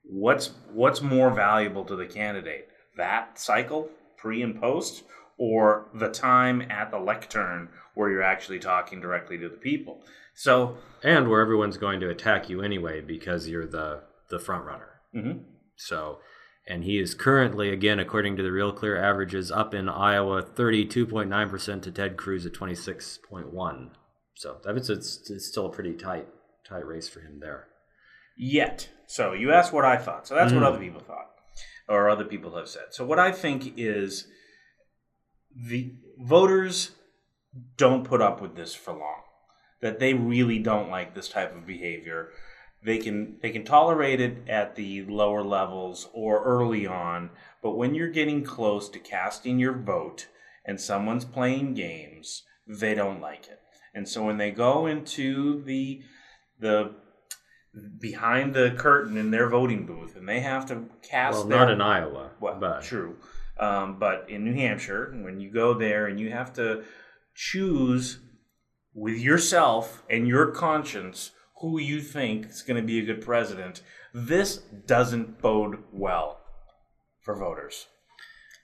what's 0.03 0.51
what's 0.73 1.01
more 1.01 1.31
valuable 1.31 1.85
to 1.85 1.95
the 1.95 2.05
candidate? 2.05 2.67
That 2.97 3.39
cycle, 3.39 3.89
pre 4.17 4.41
and 4.41 4.59
post, 4.59 5.03
or 5.39 5.87
the 5.93 6.09
time 6.09 6.61
at 6.69 6.91
the 6.91 6.99
lectern 6.99 7.69
where 7.95 8.11
you're 8.11 8.21
actually 8.21 8.59
talking 8.59 9.01
directly 9.01 9.37
to 9.39 9.49
the 9.49 9.57
people? 9.57 10.03
So 10.35 10.77
And 11.03 11.29
where 11.29 11.41
everyone's 11.41 11.77
going 11.77 11.99
to 12.01 12.09
attack 12.09 12.49
you 12.49 12.61
anyway 12.61 13.01
because 13.01 13.47
you're 13.49 13.65
the 13.67 14.03
the 14.29 14.39
front 14.39 14.65
runner. 14.65 15.01
mhm. 15.15 15.43
So, 15.75 16.19
and 16.67 16.83
he 16.83 16.99
is 16.99 17.15
currently, 17.15 17.69
again, 17.71 17.97
according 17.99 18.35
to 18.37 18.43
the 18.43 18.51
Real 18.51 18.71
Clear 18.71 18.95
averages, 18.95 19.49
up 19.51 19.73
in 19.73 19.89
Iowa, 19.89 20.43
thirty-two 20.43 21.07
point 21.07 21.29
nine 21.29 21.49
percent 21.49 21.83
to 21.85 21.91
Ted 21.91 22.15
Cruz 22.15 22.45
at 22.45 22.53
twenty-six 22.53 23.17
point 23.27 23.51
one. 23.51 23.91
So 24.35 24.57
that 24.63 24.73
means 24.75 24.89
it's, 24.89 25.29
it's 25.31 25.47
still 25.47 25.65
a 25.65 25.71
pretty 25.71 25.93
tight 25.93 26.27
tight 26.67 26.85
race 26.85 27.09
for 27.09 27.21
him 27.21 27.39
there. 27.39 27.67
yet. 28.37 28.89
So 29.07 29.33
you 29.33 29.51
asked 29.51 29.73
what 29.73 29.85
I 29.85 29.97
thought. 29.97 30.27
So 30.27 30.35
that's 30.35 30.53
what 30.53 30.61
Mm. 30.61 30.67
other 30.67 30.77
people 30.79 31.01
thought, 31.01 31.31
or 31.87 32.07
other 32.09 32.23
people 32.25 32.55
have 32.55 32.67
said. 32.69 32.85
So 32.91 33.03
what 33.05 33.17
I 33.19 33.31
think 33.31 33.73
is 33.77 34.27
the 35.55 35.93
voters 36.17 36.91
don't 37.77 38.03
put 38.03 38.21
up 38.21 38.41
with 38.41 38.55
this 38.55 38.75
for 38.75 38.93
long. 38.93 39.23
That 39.81 39.99
they 39.99 40.13
really 40.13 40.59
don't 40.59 40.89
like 40.89 41.15
this 41.15 41.29
type 41.29 41.55
of 41.55 41.65
behavior. 41.65 42.29
They 42.83 42.97
can 42.97 43.37
they 43.41 43.49
can 43.49 43.63
tolerate 43.63 44.21
it 44.21 44.47
at 44.47 44.75
the 44.75 45.03
lower 45.05 45.43
levels 45.43 46.09
or 46.13 46.43
early 46.43 46.85
on, 46.85 47.31
but 47.61 47.77
when 47.77 47.95
you're 47.95 48.09
getting 48.09 48.43
close 48.43 48.89
to 48.89 48.99
casting 48.99 49.59
your 49.59 49.73
vote 49.73 50.27
and 50.65 50.79
someone's 50.79 51.25
playing 51.25 51.73
games, 51.73 52.43
they 52.67 52.93
don't 52.93 53.21
like 53.21 53.47
it. 53.47 53.59
And 53.93 54.07
so 54.07 54.25
when 54.25 54.37
they 54.37 54.51
go 54.51 54.85
into 54.85 55.63
the 55.63 56.01
the 56.59 56.95
behind 57.99 58.53
the 58.53 58.71
curtain 58.77 59.17
in 59.17 59.31
their 59.31 59.47
voting 59.47 59.85
booth 59.85 60.15
and 60.15 60.27
they 60.27 60.39
have 60.39 60.65
to 60.67 60.85
cast 61.01 61.39
Well, 61.39 61.47
their 61.47 61.59
not 61.59 61.71
in 61.71 61.81
Iowa, 61.81 62.31
well, 62.39 62.57
but 62.59 62.81
true. 62.81 63.17
Um, 63.59 63.99
but 63.99 64.25
in 64.29 64.45
New 64.45 64.53
Hampshire, 64.53 65.13
when 65.21 65.39
you 65.39 65.51
go 65.51 65.73
there 65.73 66.07
and 66.07 66.19
you 66.19 66.31
have 66.31 66.53
to 66.53 66.83
choose 67.35 68.19
with 68.93 69.19
yourself 69.19 70.03
and 70.09 70.27
your 70.27 70.47
conscience 70.51 71.31
who 71.59 71.79
you 71.79 72.01
think 72.01 72.47
is 72.47 72.61
going 72.61 72.81
to 72.81 72.85
be 72.85 72.99
a 72.99 73.05
good 73.05 73.21
president, 73.21 73.81
this 74.13 74.57
doesn't 74.57 75.41
bode 75.41 75.83
well 75.91 76.39
for 77.21 77.35
voters. 77.35 77.87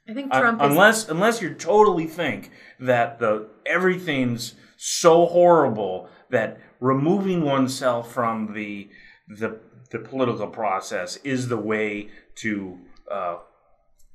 I 0.08 0.14
think 0.14 0.32
Trump 0.32 0.62
is 0.62 0.70
unless 0.70 1.10
unless 1.10 1.42
you 1.42 1.54
totally 1.54 2.06
think 2.06 2.52
that 2.80 3.20
the 3.20 3.48
everything's 3.66 4.54
so 4.78 5.26
horrible 5.26 6.10
that 6.30 6.60
removing 6.80 7.42
oneself 7.42 8.12
from 8.12 8.54
the 8.54 8.90
the 9.28 9.60
the 9.92 10.00
political 10.00 10.48
process 10.48 11.18
is 11.18 11.48
the 11.48 11.58
way 11.58 12.10
to 12.36 12.78
uh, 13.10 13.38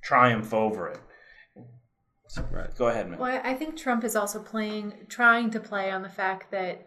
triumph 0.03 0.53
over 0.55 0.89
it. 0.89 1.01
right. 2.51 2.75
Go 2.77 2.89
ahead, 2.89 3.09
man. 3.09 3.19
Well, 3.19 3.41
I 3.43 3.55
think 3.55 3.77
Trump 3.77 4.05
is 4.05 4.17
also 4.17 4.41
playing, 4.43 4.95
trying 5.09 5.51
to 5.51 5.61
play 5.61 5.91
on 5.91 6.03
the 6.03 6.09
fact 6.09 6.51
that 6.51 6.87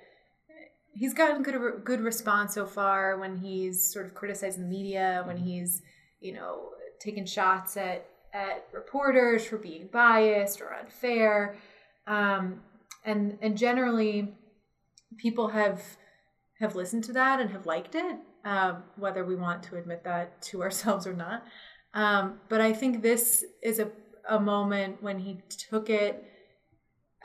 he's 0.94 1.14
gotten 1.14 1.44
good 1.44 1.84
good 1.84 2.02
response 2.02 2.54
so 2.54 2.66
far 2.66 3.18
when 3.18 3.38
he's 3.38 3.92
sort 3.92 4.06
of 4.06 4.14
criticizing 4.14 4.64
the 4.64 4.70
media, 4.70 5.24
when 5.26 5.38
he's 5.38 5.82
you 6.22 6.34
know 6.34 6.70
taking 7.00 7.26
shots 7.26 7.78
at 7.78 8.06
at 8.34 8.66
reporters 8.72 9.46
for 9.46 9.58
being 9.58 9.90
biased 9.92 10.62
or 10.62 10.74
unfair, 10.74 11.58
um, 12.08 12.62
and 13.06 13.38
and 13.42 13.58
generally 13.58 14.34
people 15.18 15.50
have 15.50 15.82
have 16.60 16.76
listened 16.76 17.04
to 17.04 17.14
that 17.14 17.40
and 17.40 17.50
have 17.50 17.66
liked 17.66 17.96
it, 17.96 18.16
um, 18.46 18.84
whether 18.96 19.26
we 19.26 19.36
want 19.36 19.64
to 19.64 19.76
admit 19.78 20.04
that 20.04 20.42
to 20.42 20.62
ourselves 20.64 21.06
or 21.06 21.14
not. 21.14 21.44
Um, 21.94 22.40
but 22.50 22.60
I 22.62 22.74
think 22.74 23.02
this 23.02 23.46
is 23.62 23.80
a 23.80 23.92
a 24.28 24.40
moment 24.40 25.02
when 25.02 25.20
he 25.20 25.42
took 25.70 25.90
it. 25.90 26.24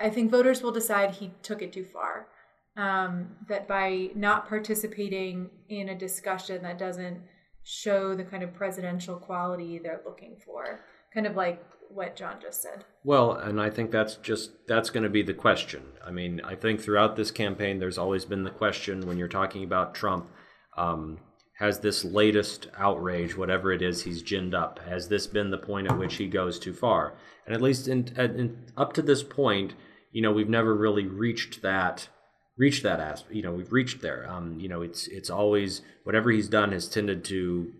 I 0.00 0.10
think 0.10 0.30
voters 0.30 0.62
will 0.62 0.72
decide 0.72 1.12
he 1.12 1.32
took 1.42 1.62
it 1.62 1.72
too 1.72 1.84
far. 1.84 2.28
Um, 2.76 3.36
that 3.48 3.66
by 3.66 4.10
not 4.14 4.48
participating 4.48 5.50
in 5.68 5.88
a 5.88 5.98
discussion 5.98 6.62
that 6.62 6.78
doesn't 6.78 7.20
show 7.64 8.14
the 8.14 8.22
kind 8.22 8.44
of 8.44 8.54
presidential 8.54 9.16
quality 9.16 9.78
they're 9.78 10.00
looking 10.06 10.36
for, 10.44 10.84
kind 11.12 11.26
of 11.26 11.34
like 11.34 11.60
what 11.88 12.14
Jon 12.14 12.36
just 12.40 12.62
said. 12.62 12.84
Well, 13.02 13.32
and 13.32 13.60
I 13.60 13.68
think 13.68 13.90
that's 13.90 14.14
just 14.16 14.52
that's 14.68 14.90
going 14.90 15.02
to 15.02 15.08
be 15.08 15.22
the 15.22 15.34
question. 15.34 15.82
I 16.06 16.12
mean, 16.12 16.40
I 16.44 16.54
think 16.54 16.80
throughout 16.80 17.16
this 17.16 17.32
campaign, 17.32 17.80
there's 17.80 17.98
always 17.98 18.24
been 18.24 18.44
the 18.44 18.50
question 18.50 19.08
when 19.08 19.18
you're 19.18 19.26
talking 19.26 19.64
about 19.64 19.92
Trump, 19.92 20.30
um, 20.76 21.18
has 21.58 21.80
this 21.80 22.04
latest 22.04 22.68
outrage, 22.76 23.36
whatever 23.36 23.72
it 23.72 23.82
is 23.82 24.04
he's 24.04 24.22
ginned 24.22 24.54
up, 24.54 24.78
has 24.88 25.08
this 25.08 25.26
been 25.26 25.50
the 25.50 25.58
point 25.58 25.90
at 25.90 25.98
which 25.98 26.14
he 26.16 26.28
goes 26.28 26.58
too 26.58 26.72
far? 26.72 27.14
And 27.46 27.54
at 27.54 27.60
least 27.60 27.88
in, 27.88 28.08
in, 28.16 28.66
up 28.76 28.92
to 28.92 29.02
this 29.02 29.24
point, 29.24 29.74
you 30.12 30.22
know, 30.22 30.30
we've 30.32 30.48
never 30.48 30.74
really 30.74 31.06
reached 31.06 31.62
that 31.62 32.08
reached 32.56 32.82
that 32.82 32.98
aspect. 33.00 33.34
You 33.34 33.42
know, 33.42 33.52
we've 33.52 33.72
reached 33.72 34.02
there. 34.02 34.28
Um, 34.28 34.58
you 34.58 34.68
know, 34.68 34.82
it's 34.82 35.06
it's 35.08 35.30
always 35.30 35.82
whatever 36.04 36.30
he's 36.30 36.48
done 36.48 36.72
has 36.72 36.88
tended 36.88 37.24
to 37.26 37.72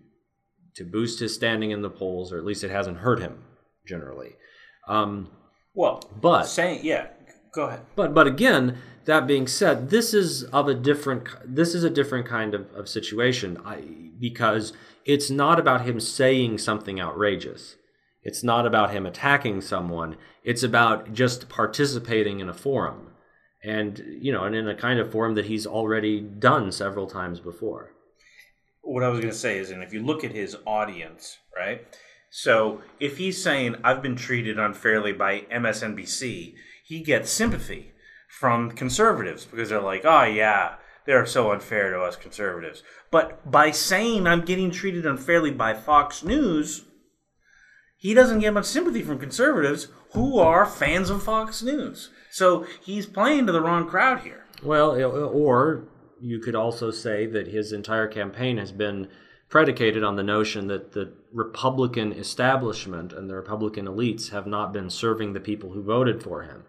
to 0.75 0.83
boost 0.85 1.19
his 1.19 1.33
standing 1.33 1.71
in 1.71 1.81
the 1.81 1.89
polls, 1.89 2.31
or 2.31 2.37
at 2.37 2.45
least 2.45 2.63
it 2.63 2.71
hasn't 2.71 2.97
hurt 2.97 3.19
him 3.19 3.43
generally. 3.87 4.35
Um, 4.87 5.29
Well, 5.73 6.01
But- 6.21 6.45
saying 6.45 6.81
yeah, 6.83 7.07
go 7.53 7.67
ahead. 7.67 7.81
but 7.95 8.13
but 8.13 8.27
again, 8.27 8.77
that 9.05 9.27
being 9.27 9.47
said, 9.47 9.89
this 9.89 10.13
is 10.13 10.43
of 10.45 10.67
a 10.67 10.73
different 10.73 11.27
this 11.43 11.73
is 11.73 11.83
a 11.83 11.89
different 11.89 12.25
kind 12.25 12.53
of, 12.53 12.71
of 12.73 12.87
situation. 12.87 13.57
I, 13.65 13.83
because 14.19 14.73
it's 15.05 15.29
not 15.29 15.59
about 15.59 15.85
him 15.85 15.99
saying 15.99 16.59
something 16.59 16.99
outrageous. 16.99 17.75
It's 18.21 18.43
not 18.43 18.65
about 18.65 18.91
him 18.91 19.05
attacking 19.05 19.61
someone. 19.61 20.17
It's 20.43 20.63
about 20.63 21.13
just 21.13 21.49
participating 21.49 22.39
in 22.39 22.49
a 22.49 22.53
forum. 22.53 23.07
And 23.63 24.01
you 24.21 24.31
know, 24.31 24.43
and 24.43 24.55
in 24.55 24.67
a 24.67 24.75
kind 24.75 24.99
of 24.99 25.11
forum 25.11 25.35
that 25.35 25.45
he's 25.45 25.65
already 25.65 26.21
done 26.21 26.71
several 26.71 27.07
times 27.07 27.39
before. 27.39 27.93
what 28.81 29.03
I 29.03 29.09
was 29.09 29.19
going 29.19 29.31
to 29.31 29.37
say 29.37 29.57
is, 29.57 29.71
and 29.71 29.83
if 29.83 29.93
you 29.93 30.01
look 30.03 30.23
at 30.23 30.31
his 30.31 30.55
audience, 30.65 31.37
right? 31.55 31.85
So 32.29 32.81
if 32.99 33.17
he's 33.17 33.41
saying, 33.41 33.75
I've 33.83 34.01
been 34.01 34.15
treated 34.15 34.59
unfairly 34.59 35.13
by 35.13 35.41
MSNBC, 35.51 36.53
he 36.89 37.01
gets 37.01 37.29
sympathy 37.29 37.91
from 38.27 38.71
conservatives 38.71 39.45
because 39.45 39.69
they're 39.69 39.79
like, 39.79 40.03
oh, 40.05 40.23
yeah, 40.23 40.77
they're 41.05 41.27
so 41.27 41.51
unfair 41.51 41.91
to 41.91 42.01
us 42.01 42.15
conservatives. 42.15 42.81
But 43.11 43.49
by 43.49 43.69
saying, 43.69 44.25
I'm 44.25 44.43
getting 44.43 44.71
treated 44.71 45.05
unfairly 45.05 45.51
by 45.51 45.75
Fox 45.75 46.23
News, 46.23 46.85
he 47.95 48.15
doesn't 48.15 48.39
get 48.39 48.55
much 48.55 48.65
sympathy 48.65 49.03
from 49.03 49.19
conservatives 49.19 49.89
who 50.13 50.39
are 50.39 50.65
fans 50.65 51.11
of 51.11 51.21
Fox 51.21 51.61
News. 51.61 52.09
So 52.31 52.65
he's 52.83 53.05
playing 53.05 53.45
to 53.45 53.51
the 53.51 53.61
wrong 53.61 53.87
crowd 53.87 54.21
here. 54.21 54.45
Well, 54.63 54.99
or 54.99 55.83
you 56.19 56.39
could 56.39 56.55
also 56.55 56.89
say 56.89 57.27
that 57.27 57.49
his 57.49 57.71
entire 57.71 58.07
campaign 58.07 58.57
has 58.57 58.71
been 58.71 59.09
predicated 59.47 60.03
on 60.03 60.15
the 60.15 60.23
notion 60.23 60.65
that 60.69 60.93
the 60.93 61.13
Republican 61.31 62.13
establishment 62.13 63.13
and 63.13 63.29
the 63.29 63.35
Republican 63.35 63.85
elites 63.85 64.31
have 64.31 64.47
not 64.47 64.73
been 64.73 64.89
serving 64.89 65.33
the 65.33 65.39
people 65.39 65.73
who 65.73 65.83
voted 65.83 66.23
for 66.23 66.41
him, 66.41 66.63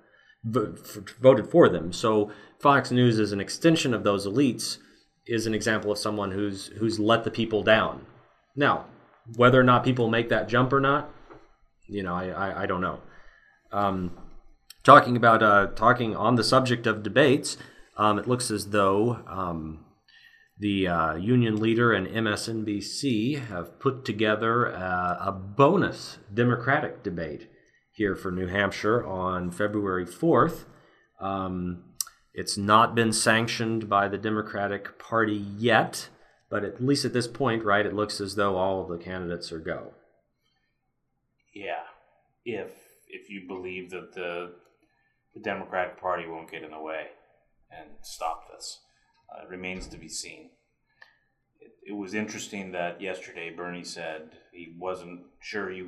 voted 0.44 1.50
for 1.50 1.68
them. 1.68 1.92
So 1.92 2.30
Fox 2.58 2.90
News 2.90 3.18
is 3.18 3.32
an 3.32 3.40
extension 3.40 3.94
of 3.94 4.04
those 4.04 4.26
elites, 4.26 4.78
is 5.26 5.46
an 5.46 5.54
example 5.54 5.92
of 5.92 5.98
someone 5.98 6.32
who's 6.32 6.68
who's 6.78 6.98
let 6.98 7.24
the 7.24 7.30
people 7.30 7.62
down. 7.62 8.06
Now, 8.56 8.86
whether 9.36 9.60
or 9.60 9.64
not 9.64 9.84
people 9.84 10.08
make 10.08 10.28
that 10.28 10.48
jump 10.48 10.72
or 10.72 10.80
not, 10.80 11.10
you 11.86 12.02
know, 12.02 12.14
I 12.14 12.28
I, 12.28 12.62
I 12.62 12.66
don't 12.66 12.80
know. 12.80 13.00
Um, 13.72 14.16
talking 14.82 15.16
about 15.16 15.42
uh, 15.42 15.68
talking 15.68 16.16
on 16.16 16.34
the 16.36 16.44
subject 16.44 16.86
of 16.86 17.02
debates, 17.02 17.56
um, 17.96 18.18
it 18.18 18.26
looks 18.26 18.50
as 18.50 18.68
though 18.68 19.20
um, 19.26 19.84
the 20.58 20.88
uh, 20.88 21.14
union 21.14 21.56
leader 21.56 21.92
and 21.92 22.06
MSNBC 22.06 23.46
have 23.48 23.78
put 23.78 24.04
together 24.04 24.74
uh, 24.74 25.16
a 25.20 25.32
bonus 25.32 26.18
Democratic 26.32 27.02
debate 27.02 27.48
here 28.00 28.16
for 28.16 28.30
New 28.30 28.46
Hampshire 28.46 29.06
on 29.06 29.50
February 29.50 30.06
4th. 30.06 30.64
Um, 31.20 31.84
it's 32.32 32.56
not 32.56 32.94
been 32.94 33.12
sanctioned 33.12 33.90
by 33.90 34.08
the 34.08 34.16
Democratic 34.16 34.98
Party 34.98 35.36
yet, 35.58 36.08
but 36.48 36.64
at 36.64 36.82
least 36.82 37.04
at 37.04 37.12
this 37.12 37.28
point, 37.28 37.62
right, 37.62 37.84
it 37.84 37.92
looks 37.92 38.18
as 38.18 38.36
though 38.36 38.56
all 38.56 38.80
of 38.80 38.88
the 38.88 38.96
candidates 38.96 39.52
are 39.52 39.58
go. 39.58 39.92
Yeah, 41.54 41.82
if 42.46 42.70
if 43.06 43.28
you 43.28 43.46
believe 43.46 43.90
that 43.90 44.14
the 44.14 44.52
the 45.34 45.40
Democratic 45.40 46.00
Party 46.00 46.26
won't 46.26 46.50
get 46.50 46.62
in 46.62 46.70
the 46.70 46.80
way 46.80 47.08
and 47.70 47.90
stop 48.00 48.50
this, 48.50 48.78
uh, 49.28 49.42
it 49.42 49.50
remains 49.50 49.86
to 49.88 49.98
be 49.98 50.08
seen. 50.08 50.48
It, 51.60 51.72
it 51.88 51.92
was 51.92 52.14
interesting 52.14 52.72
that 52.72 53.02
yesterday 53.02 53.50
Bernie 53.50 53.84
said 53.84 54.30
he 54.52 54.74
wasn't 54.78 55.20
sure 55.38 55.68
he. 55.68 55.84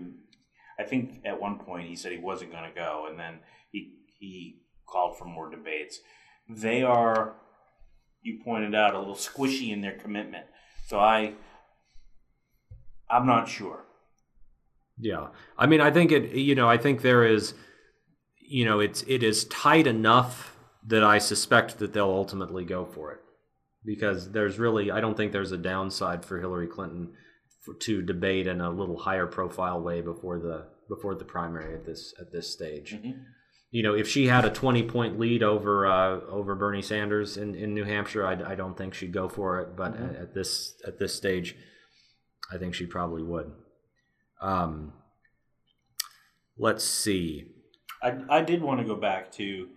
I 0.82 0.84
think 0.88 1.20
at 1.24 1.40
one 1.40 1.58
point 1.58 1.88
he 1.88 1.96
said 1.96 2.12
he 2.12 2.18
wasn't 2.18 2.52
going 2.52 2.68
to 2.70 2.74
go, 2.74 3.06
and 3.08 3.18
then 3.18 3.34
he 3.70 3.80
he 4.18 4.62
called 4.88 5.16
for 5.16 5.26
more 5.26 5.48
debates. 5.50 6.00
They 6.48 6.82
are, 6.82 7.36
you 8.22 8.40
pointed 8.44 8.74
out, 8.74 8.94
a 8.94 8.98
little 8.98 9.14
squishy 9.14 9.72
in 9.72 9.80
their 9.80 9.96
commitment. 9.96 10.46
So 10.88 10.98
I, 10.98 11.34
I'm 13.08 13.26
not 13.26 13.48
sure. 13.48 13.84
Yeah, 14.98 15.28
I 15.56 15.66
mean, 15.66 15.80
I 15.80 15.90
think 15.90 16.12
it. 16.12 16.32
You 16.32 16.54
know, 16.54 16.68
I 16.68 16.78
think 16.78 17.02
there 17.02 17.24
is. 17.24 17.54
You 18.54 18.66
know, 18.66 18.80
it's 18.80 19.02
it 19.06 19.22
is 19.22 19.46
tight 19.46 19.86
enough 19.86 20.58
that 20.86 21.02
I 21.02 21.18
suspect 21.18 21.78
that 21.78 21.92
they'll 21.92 22.18
ultimately 22.22 22.64
go 22.64 22.84
for 22.84 23.12
it, 23.12 23.20
because 23.84 24.30
there's 24.32 24.58
really 24.58 24.90
I 24.90 25.00
don't 25.00 25.16
think 25.16 25.32
there's 25.32 25.52
a 25.52 25.56
downside 25.56 26.24
for 26.24 26.38
Hillary 26.38 26.66
Clinton 26.66 27.14
for, 27.64 27.74
to 27.74 28.02
debate 28.02 28.46
in 28.46 28.60
a 28.60 28.70
little 28.70 28.98
higher 28.98 29.26
profile 29.26 29.80
way 29.80 30.02
before 30.02 30.38
the 30.38 30.66
before 30.94 31.14
the 31.14 31.24
primary 31.24 31.74
at 31.74 31.86
this 31.86 32.14
at 32.20 32.32
this 32.32 32.50
stage. 32.50 32.96
You 33.70 33.82
know, 33.82 33.94
if 33.94 34.06
she 34.06 34.26
had 34.26 34.44
a 34.44 34.50
20 34.50 34.82
point 34.82 35.18
lead 35.18 35.42
over 35.42 35.86
uh, 35.86 36.20
over 36.28 36.54
Bernie 36.54 36.82
Sanders 36.82 37.38
in, 37.38 37.54
in 37.54 37.72
New 37.72 37.84
Hampshire, 37.84 38.26
I, 38.26 38.52
I 38.52 38.54
don't 38.54 38.76
think 38.76 38.92
she'd 38.92 39.12
go 39.12 39.28
for 39.28 39.60
it. 39.60 39.74
But 39.76 39.96
at, 39.96 40.16
at 40.16 40.34
this 40.34 40.74
at 40.86 40.98
this 40.98 41.14
stage, 41.14 41.56
I 42.52 42.58
think 42.58 42.74
she 42.74 42.84
probably 42.84 43.22
would. 43.22 43.50
Um, 44.42 44.92
let's 46.58 46.84
see. 46.84 47.46
I, 48.02 48.18
I 48.28 48.42
did 48.42 48.60
want 48.62 48.80
to 48.80 48.86
go 48.86 48.96
back 48.96 49.30
to 49.32 49.68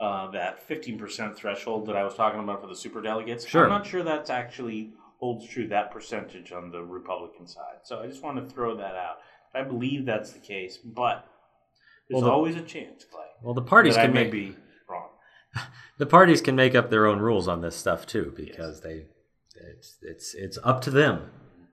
uh, 0.00 0.30
that 0.32 0.68
15% 0.68 1.36
threshold 1.36 1.86
that 1.86 1.96
I 1.96 2.04
was 2.04 2.14
talking 2.14 2.40
about 2.40 2.60
for 2.60 2.66
the 2.66 2.76
super 2.76 3.00
delegates. 3.00 3.46
Sure. 3.46 3.64
I'm 3.64 3.70
not 3.70 3.86
sure 3.86 4.02
that's 4.02 4.30
actually 4.30 4.92
holds 5.18 5.46
true, 5.46 5.68
that 5.68 5.90
percentage 5.90 6.52
on 6.52 6.70
the 6.70 6.82
Republican 6.82 7.46
side. 7.46 7.78
So 7.84 8.00
I 8.00 8.06
just 8.06 8.22
want 8.22 8.36
to 8.36 8.54
throw 8.54 8.76
that 8.76 8.94
out. 8.94 9.18
I 9.54 9.62
believe 9.62 10.04
that's 10.04 10.32
the 10.32 10.38
case, 10.38 10.76
but 10.78 11.26
there's 12.08 12.22
Well, 12.22 12.30
the- 12.30 12.34
always 12.34 12.56
a 12.56 12.62
chance, 12.62 13.04
Clay. 13.04 13.26
Well, 13.42 13.54
the 13.54 13.62
parties 13.62 13.96
can 13.96 14.12
make 14.12 14.30
be 14.30 14.56
wrong. 14.88 15.10
the 15.98 16.06
parties 16.06 16.40
can 16.40 16.56
make 16.56 16.74
up 16.74 16.90
their 16.90 17.06
own 17.06 17.20
rules 17.20 17.48
on 17.48 17.60
this 17.60 17.76
stuff 17.76 18.06
too, 18.06 18.32
because 18.36 18.80
they 18.80 19.06
it's 19.54 19.98
it's 20.02 20.34
it's 20.34 20.58
up 20.62 20.80
to 20.82 20.90
them 20.90 21.30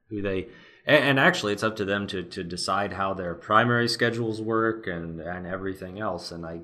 who 0.10 0.22
they 0.22 0.48
and, 0.86 1.04
and 1.04 1.20
actually 1.20 1.54
it's 1.54 1.64
up 1.64 1.76
to 1.78 1.86
them 1.86 2.08
to 2.08 2.24
to 2.24 2.44
decide 2.44 2.94
how 2.94 3.14
their 3.14 3.34
primary 3.36 3.88
schedules 3.88 4.42
work 4.42 4.88
and 4.88 5.20
and 5.22 5.46
everything 5.48 6.00
else. 6.00 6.32
And 6.32 6.46
I 6.46 6.62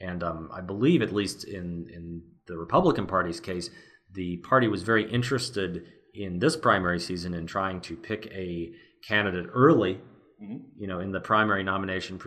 and 0.00 0.22
um, 0.22 0.50
I 0.52 0.60
believe 0.60 1.02
at 1.02 1.12
least 1.12 1.44
in 1.44 1.88
in 1.92 2.22
the 2.46 2.58
Republican 2.58 3.06
Party's 3.06 3.40
case, 3.40 3.70
the 4.12 4.38
party 4.38 4.68
was 4.68 4.82
very 4.82 5.10
interested 5.10 5.84
in 6.14 6.38
this 6.40 6.56
primary 6.56 6.98
season 6.98 7.32
in 7.34 7.46
trying 7.46 7.80
to 7.80 7.96
pick 7.96 8.26
a 8.26 8.72
candidate 9.06 9.46
early 9.52 10.00
you 10.76 10.86
know, 10.86 11.00
in 11.00 11.12
the 11.12 11.20
primary 11.20 11.62
nomination 11.62 12.20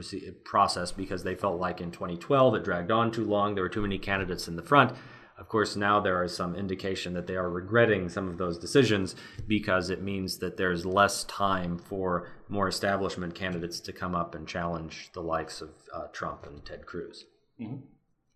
process 0.44 0.92
because 0.92 1.24
they 1.24 1.36
felt 1.36 1.60
like 1.60 1.82
in 1.82 1.92
2012 1.92 2.56
it 2.56 2.64
dragged 2.64 2.92
on 2.92 3.12
too 3.12 3.26
long. 3.26 3.56
There 3.56 3.64
were 3.64 3.70
too 3.70 3.82
many 3.82 3.98
candidates 3.98 4.48
in 4.48 4.56
the 4.56 4.64
front. 4.64 4.96
Of 5.38 5.50
course, 5.50 5.76
now 5.76 6.00
there 6.00 6.24
is 6.24 6.34
some 6.34 6.56
indication 6.56 7.14
that 7.14 7.28
they 7.28 7.36
are 7.36 7.50
regretting 7.50 8.08
some 8.08 8.30
of 8.30 8.38
those 8.38 8.58
decisions 8.58 9.16
because 9.48 9.90
it 9.90 10.02
means 10.02 10.38
that 10.38 10.56
there's 10.56 10.86
less 10.86 11.26
time 11.26 11.78
for 11.78 12.30
more 12.48 12.70
establishment 12.70 13.36
candidates 13.36 13.82
to 13.82 13.92
come 13.92 14.16
up 14.16 14.34
and 14.34 14.48
challenge 14.48 15.10
the 15.14 15.22
likes 15.22 15.62
of 15.62 15.72
uh, 15.94 16.08
Trump 16.14 16.46
and 16.46 16.64
Ted 16.64 16.86
Cruz. 16.86 17.26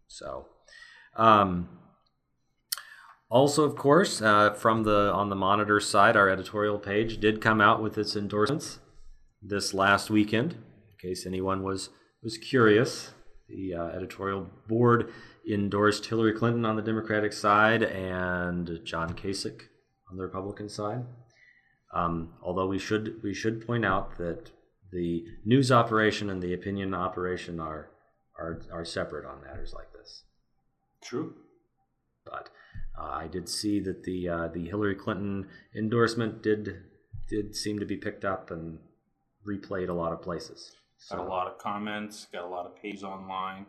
So, 0.08 0.48
um, 1.16 1.70
also, 3.30 3.64
of 3.64 3.78
course, 3.78 4.22
uh, 4.22 4.54
from 4.54 4.84
the 4.84 5.14
on 5.14 5.30
the 5.30 5.36
monitor 5.36 5.80
side, 5.80 6.18
our 6.18 6.28
editorial 6.28 6.80
page 6.80 7.20
did 7.20 7.40
come 7.40 7.62
out 7.62 7.82
with 7.82 7.98
its 7.98 8.18
endorsements 8.18 8.80
this 9.42 9.74
last 9.74 10.10
weekend. 10.10 10.54
In 10.54 11.10
case 11.10 11.26
anyone 11.26 11.64
was 11.64 11.90
was 12.22 12.38
curious, 12.38 13.12
the 13.48 13.74
uh, 13.74 13.88
editorial 13.88 14.48
board 14.68 15.12
endorsed 15.52 16.06
Hillary 16.06 16.34
Clinton 16.34 16.66
on 16.66 16.76
the 16.76 16.82
Democratic 16.82 17.34
side 17.34 17.84
and 17.84 18.82
John 18.84 19.14
Kasich 19.14 19.62
on 20.10 20.18
the 20.18 20.24
Republican 20.24 20.70
side. 20.70 21.06
Um, 21.94 22.34
although 22.44 22.68
we 22.68 22.78
should 22.78 23.22
we 23.24 23.34
should 23.34 23.66
point 23.66 23.86
out 23.86 24.18
that 24.18 24.52
the 24.92 25.26
news 25.46 25.72
operation 25.72 26.30
and 26.30 26.42
the 26.42 26.54
opinion 26.54 26.94
operation 26.94 27.60
are 27.60 27.90
are 28.38 28.62
are 28.72 28.86
separate 28.86 29.26
on 29.26 29.42
matters 29.42 29.74
like 29.74 29.92
this. 29.94 30.24
True. 31.04 31.34
But 32.26 32.50
uh, 33.00 33.10
I 33.12 33.28
did 33.28 33.50
see 33.50 33.80
that 33.80 34.04
the 34.04 34.30
uh, 34.30 34.48
the 34.50 34.68
Hillary 34.68 34.96
Clinton 34.96 35.48
endorsement 35.76 36.44
did 36.44 36.84
did 37.28 37.56
seem 37.56 37.80
to 37.80 37.86
be 37.86 37.98
picked 37.98 38.26
up 38.26 38.52
and 38.52 38.80
replayed 39.48 39.90
a 39.90 39.94
lot 39.94 40.12
of 40.12 40.22
places. 40.22 40.72
Got 41.10 41.20
a 41.20 41.24
lot 41.24 41.48
of 41.48 41.58
comments, 41.58 42.28
got 42.32 42.44
a 42.44 42.48
lot 42.48 42.66
of 42.66 42.76
pages 42.76 43.04
online. 43.04 43.66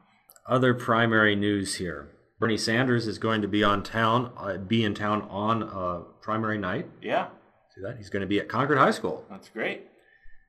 Other 0.48 0.74
primary 0.74 1.36
news 1.36 1.76
here: 1.76 2.08
Bernie 2.40 2.56
Sanders 2.56 3.06
is 3.06 3.18
going 3.18 3.40
to 3.42 3.48
be 3.48 3.62
on 3.62 3.82
town, 3.82 4.32
uh, 4.36 4.56
be 4.56 4.84
in 4.84 4.94
town 4.94 5.22
on 5.22 5.62
uh, 5.62 6.00
primary 6.22 6.58
night. 6.58 6.88
Yeah. 7.00 7.28
do 7.76 7.82
that. 7.82 7.96
He's 7.98 8.10
going 8.10 8.22
to 8.22 8.26
be 8.26 8.40
at 8.40 8.48
Concord 8.48 8.78
High 8.78 8.90
School. 8.90 9.24
That's 9.30 9.48
great. 9.48 9.86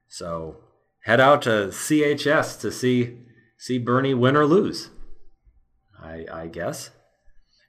So 0.07 0.57
head 1.03 1.19
out 1.19 1.43
to 1.43 1.67
CHS 1.69 2.59
to 2.61 2.71
see 2.71 3.19
see 3.57 3.77
Bernie 3.77 4.13
win 4.15 4.35
or 4.35 4.45
lose. 4.45 4.89
I 6.01 6.25
I 6.31 6.47
guess. 6.47 6.89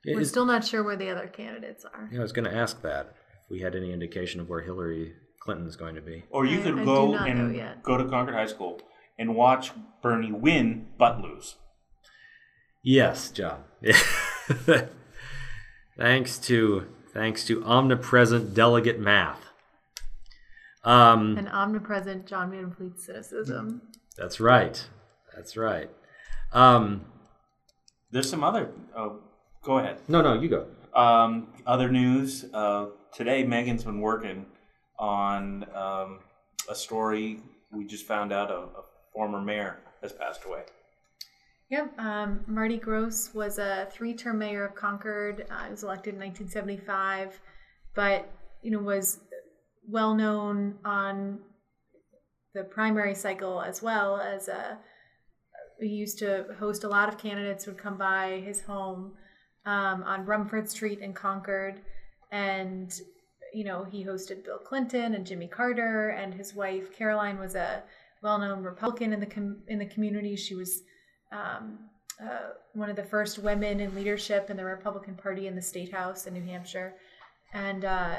We're 0.07 0.21
Is- 0.21 0.31
still 0.31 0.47
not 0.47 0.65
sure 0.67 0.83
where 0.83 0.97
the 0.97 1.11
other 1.11 1.29
candidates 1.29 1.85
are. 1.85 2.09
yeah, 2.11 2.19
I 2.21 2.23
was 2.23 2.33
going 2.33 2.51
to 2.51 2.57
ask 2.57 2.83
that 2.83 3.15
if 3.45 3.51
we 3.51 3.61
had 3.61 3.77
any 3.77 3.93
indication 3.93 4.41
of 4.41 4.49
where 4.49 4.63
Hillary 4.63 5.15
Clinton 5.43 5.67
is 5.67 5.75
going 5.77 5.95
to 5.97 6.01
be. 6.01 6.23
Or 6.31 6.45
you 6.47 6.61
I- 6.61 6.63
could 6.63 6.79
I 6.79 6.85
go 6.85 7.13
not 7.13 7.27
know 7.27 7.31
and 7.45 7.57
yet. 7.57 7.83
go 7.83 7.97
to 7.97 8.05
Concord 8.05 8.35
High 8.37 8.47
School 8.47 8.81
and 9.19 9.35
watch 9.35 9.73
Bernie 10.03 10.31
win 10.33 10.87
but 10.99 11.21
lose. 11.21 11.57
Yes, 12.85 13.31
Jon. 13.31 13.65
thanks 15.97 16.39
to 16.39 16.87
thanks 17.13 17.45
to 17.47 17.65
omnipresent 17.65 18.55
delegate 18.55 18.99
math. 19.01 19.41
Um, 20.85 21.37
An 21.39 21.49
omnipresent 21.49 22.27
Jon 22.27 22.51
Van 22.51 22.71
Fleet 22.73 22.99
cynicism. 22.99 23.83
that's 24.17 24.41
right. 24.41 24.85
That's 25.35 25.57
right. 25.57 25.91
Um, 26.53 27.05
There's 28.11 28.29
some 28.29 28.43
other. 28.43 28.71
Oh, 28.97 29.21
go 29.63 29.79
ahead. 29.79 29.99
no, 30.09 30.21
no, 30.23 30.41
you 30.41 30.49
go. 30.49 30.67
Um, 30.99 31.49
other 31.67 31.91
news. 31.91 32.45
Uh, 32.53 32.87
today, 33.15 33.45
Megan's 33.45 33.85
been 33.85 34.01
working 34.01 34.47
on 35.03 35.67
um, 35.75 36.21
a 36.71 36.75
story. 36.75 37.41
We 37.73 37.85
just 37.85 38.07
found 38.07 38.33
out 38.33 38.51
a, 38.51 38.55
a 38.55 38.85
former 39.13 39.43
mayor 39.43 39.81
has 40.01 40.13
passed 40.13 40.45
away. 40.47 40.63
Yep. 41.71 41.99
Um, 41.99 42.45
Marty 42.47 42.77
Gross 42.77 43.35
was 43.35 43.59
a 43.59 43.89
three-term 43.91 44.39
mayor 44.39 44.65
of 44.65 44.75
Concord. 44.75 45.45
Uh, 45.51 45.65
he 45.65 45.71
was 45.71 45.83
elected 45.83 46.15
in 46.15 46.21
1975, 46.21 47.41
but 47.95 48.31
you 48.63 48.71
know 48.71 48.79
was 48.79 49.19
well 49.89 50.15
known 50.15 50.77
on 50.85 51.41
the 52.55 52.63
primary 52.63 53.15
cycle 53.15 53.61
as 53.61 53.83
well 53.83 54.19
as 54.19 54.49
a. 54.49 54.79
He 55.81 55.89
used 55.89 56.19
to 56.21 56.45
host 56.61 56.85
a 56.85 56.89
lot 56.89 57.09
of 57.09 57.19
candidates 57.19 57.67
would 57.67 57.79
come 57.79 57.97
by 57.97 58.41
his 58.45 58.61
home 58.61 59.15
um, 59.67 60.05
on 60.05 60.27
Rumford 60.27 60.71
Street 60.71 61.01
in 61.01 61.13
Concord, 61.13 61.81
and 62.31 62.93
you 63.53 63.65
know 63.65 63.85
he 63.85 64.05
hosted 64.05 64.45
Bill 64.45 64.59
Clinton 64.59 65.15
and 65.15 65.27
Jimmy 65.27 65.47
Carter, 65.47 66.11
and 66.11 66.35
his 66.35 66.55
wife 66.55 66.97
Caroline 66.97 67.39
was 67.39 67.55
a 67.55 67.83
well-known 68.23 68.63
Republican 68.63 69.13
in 69.13 69.21
the 69.21 69.27
com- 69.27 69.63
in 69.69 69.79
the 69.79 69.87
community. 69.87 70.37
She 70.37 70.55
was 70.55 70.83
um, 71.33 71.79
uh, 72.23 72.51
one 72.75 72.91
of 72.91 72.97
the 72.97 73.05
first 73.05 73.39
women 73.39 73.81
in 73.81 73.95
leadership 73.95 74.51
in 74.51 74.57
the 74.57 74.65
Republican 74.65 75.15
Party 75.15 75.47
in 75.47 75.55
the 75.55 75.63
state 75.63 75.93
house 75.93 76.27
in 76.27 76.35
New 76.35 76.45
Hampshire, 76.45 76.95
and 77.53 77.85
uh, 77.85 78.17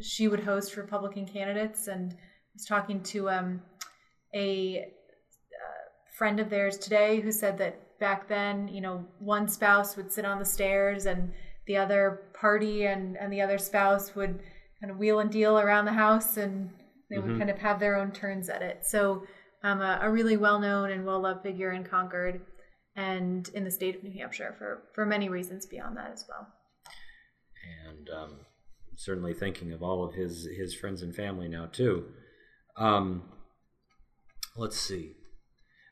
she 0.00 0.28
would 0.28 0.40
host 0.40 0.76
Republican 0.76 1.26
candidates. 1.26 1.86
And 1.86 2.12
I 2.12 2.16
was 2.54 2.64
talking 2.64 3.02
to 3.04 3.30
um, 3.30 3.62
a 4.34 4.78
uh, 4.80 6.14
friend 6.16 6.40
of 6.40 6.50
theirs 6.50 6.78
today 6.78 7.20
who 7.20 7.32
said 7.32 7.58
that 7.58 7.98
back 7.98 8.28
then, 8.28 8.68
you 8.68 8.80
know, 8.80 9.04
one 9.18 9.48
spouse 9.48 9.96
would 9.96 10.12
sit 10.12 10.24
on 10.24 10.38
the 10.38 10.44
stairs 10.44 11.06
and 11.06 11.32
the 11.66 11.76
other 11.76 12.22
party 12.34 12.86
and, 12.86 13.16
and 13.16 13.32
the 13.32 13.40
other 13.40 13.58
spouse 13.58 14.14
would 14.14 14.40
kind 14.80 14.90
of 14.90 14.98
wheel 14.98 15.20
and 15.20 15.30
deal 15.30 15.58
around 15.58 15.84
the 15.84 15.92
house 15.92 16.36
and 16.36 16.70
they 17.08 17.18
would 17.18 17.38
kind 17.38 17.50
of 17.50 17.58
have 17.58 17.78
their 17.78 17.96
own 17.96 18.10
turns 18.10 18.48
at 18.48 18.62
it. 18.62 18.84
So 18.84 19.24
um, 19.62 19.80
a, 19.80 20.00
a 20.02 20.10
really 20.10 20.36
well-known 20.36 20.90
and 20.90 21.06
well-loved 21.06 21.42
figure 21.42 21.72
in 21.72 21.84
Concord 21.84 22.40
and 22.96 23.48
in 23.50 23.64
the 23.64 23.70
state 23.70 23.96
of 23.96 24.02
New 24.02 24.12
Hampshire 24.18 24.54
for, 24.58 24.82
for 24.94 25.06
many 25.06 25.28
reasons 25.28 25.66
beyond 25.66 25.96
that 25.96 26.10
as 26.12 26.24
well. 26.28 26.48
and 27.88 28.10
um, 28.10 28.40
certainly 28.96 29.34
thinking 29.34 29.72
of 29.72 29.82
all 29.82 30.04
of 30.04 30.14
his 30.14 30.48
his 30.56 30.74
friends 30.74 31.02
and 31.02 31.14
family 31.14 31.48
now 31.48 31.66
too. 31.66 32.06
Um, 32.76 33.22
let's 34.56 34.78
see. 34.78 35.14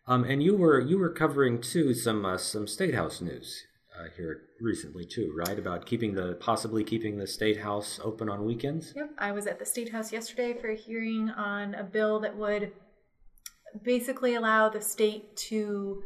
Um, 0.07 0.25
and 0.25 0.43
you 0.43 0.57
were 0.57 0.81
you 0.81 0.99
were 0.99 1.13
covering 1.13 1.61
too 1.61 1.95
some 1.95 2.25
uh, 2.25 2.37
some 2.37 2.67
state 2.67 2.95
house 2.95 3.21
news 3.21 3.63
uh, 3.99 4.05
here 4.17 4.43
recently 4.61 5.05
too, 5.05 5.33
right? 5.37 5.59
About 5.59 5.87
keeping 5.87 6.15
the 6.15 6.35
possibly 6.35 6.85
keeping 6.85 7.19
the 7.19 7.27
state 7.27 7.59
house 7.59 8.01
open 8.03 8.29
on 8.29 8.45
weekends. 8.45 8.93
Yep, 8.97 9.11
I 9.19 9.33
was 9.33 9.47
at 9.47 9.59
the 9.59 9.65
State 9.67 9.93
House 9.93 10.13
yesterday 10.13 10.55
for 10.55 10.69
a 10.69 10.77
hearing 10.77 11.31
on 11.31 11.75
a 11.75 11.85
bill 11.85 12.21
that 12.21 12.37
would 12.37 12.73
basically 13.83 14.35
allow 14.35 14.69
the 14.69 14.81
state 14.81 15.37
to 15.37 16.03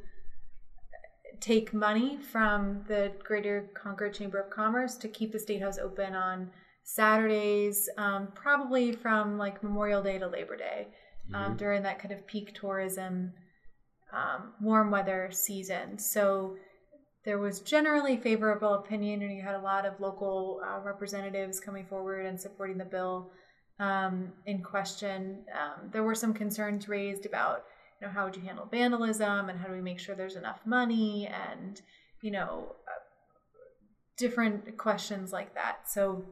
take 1.40 1.72
money 1.72 2.18
from 2.18 2.85
the 2.88 3.12
Greater 3.22 3.70
Concord 3.74 4.14
Chamber 4.14 4.40
of 4.40 4.51
Commerce 4.51 4.96
to 4.96 5.09
keep 5.09 5.33
the 5.33 5.38
State 5.38 5.62
House 5.62 5.79
open 5.79 6.14
on 6.14 6.51
Saturdays, 6.83 7.88
um, 7.98 8.29
probably 8.35 8.92
from 8.92 9.38
like 9.38 9.62
Memorial 9.62 10.03
Day 10.03 10.18
to 10.18 10.27
Labor 10.27 10.57
Day, 10.57 10.88
um, 11.35 11.57
during 11.57 11.83
that 11.83 11.98
kind 11.98 12.12
of 12.12 12.27
peak 12.27 12.55
tourism, 12.55 13.33
um, 14.12 14.55
warm 14.61 14.90
weather 14.90 15.29
season. 15.31 15.98
So 15.98 16.57
there 17.29 17.38
was 17.38 17.61
generally 17.61 18.17
favorable 18.17 18.73
opinion, 18.73 19.21
and 19.21 19.37
you 19.37 19.43
had 19.43 19.55
a 19.55 19.61
lot 19.61 19.85
of 19.85 20.01
local 20.01 20.62
uh, 20.67 20.81
representatives 20.81 21.61
coming 21.61 21.85
forward 21.85 22.25
and 22.25 22.41
supporting 22.41 22.79
the 22.79 22.87
bill 22.87 23.31
um, 23.79 24.33
in 24.47 24.62
question. 24.62 25.45
Um, 25.53 25.91
there 25.93 26.05
were 26.05 26.14
some 26.14 26.33
concerns 26.33 26.88
raised 26.88 27.27
about, 27.27 27.64
you 28.01 28.07
know, 28.07 28.12
how 28.14 28.25
would 28.25 28.35
you 28.35 28.41
handle 28.41 28.64
vandalism, 28.64 29.51
and 29.51 29.59
how 29.59 29.67
do 29.67 29.75
we 29.75 29.83
make 29.83 30.01
sure 30.01 30.14
there's 30.14 30.37
enough 30.37 30.61
money, 30.64 31.29
and 31.51 31.83
you 32.23 32.31
know, 32.31 32.75
uh, 32.93 33.03
different 34.17 34.79
questions 34.79 35.31
like 35.31 35.55
that. 35.55 35.77
So 35.87 36.25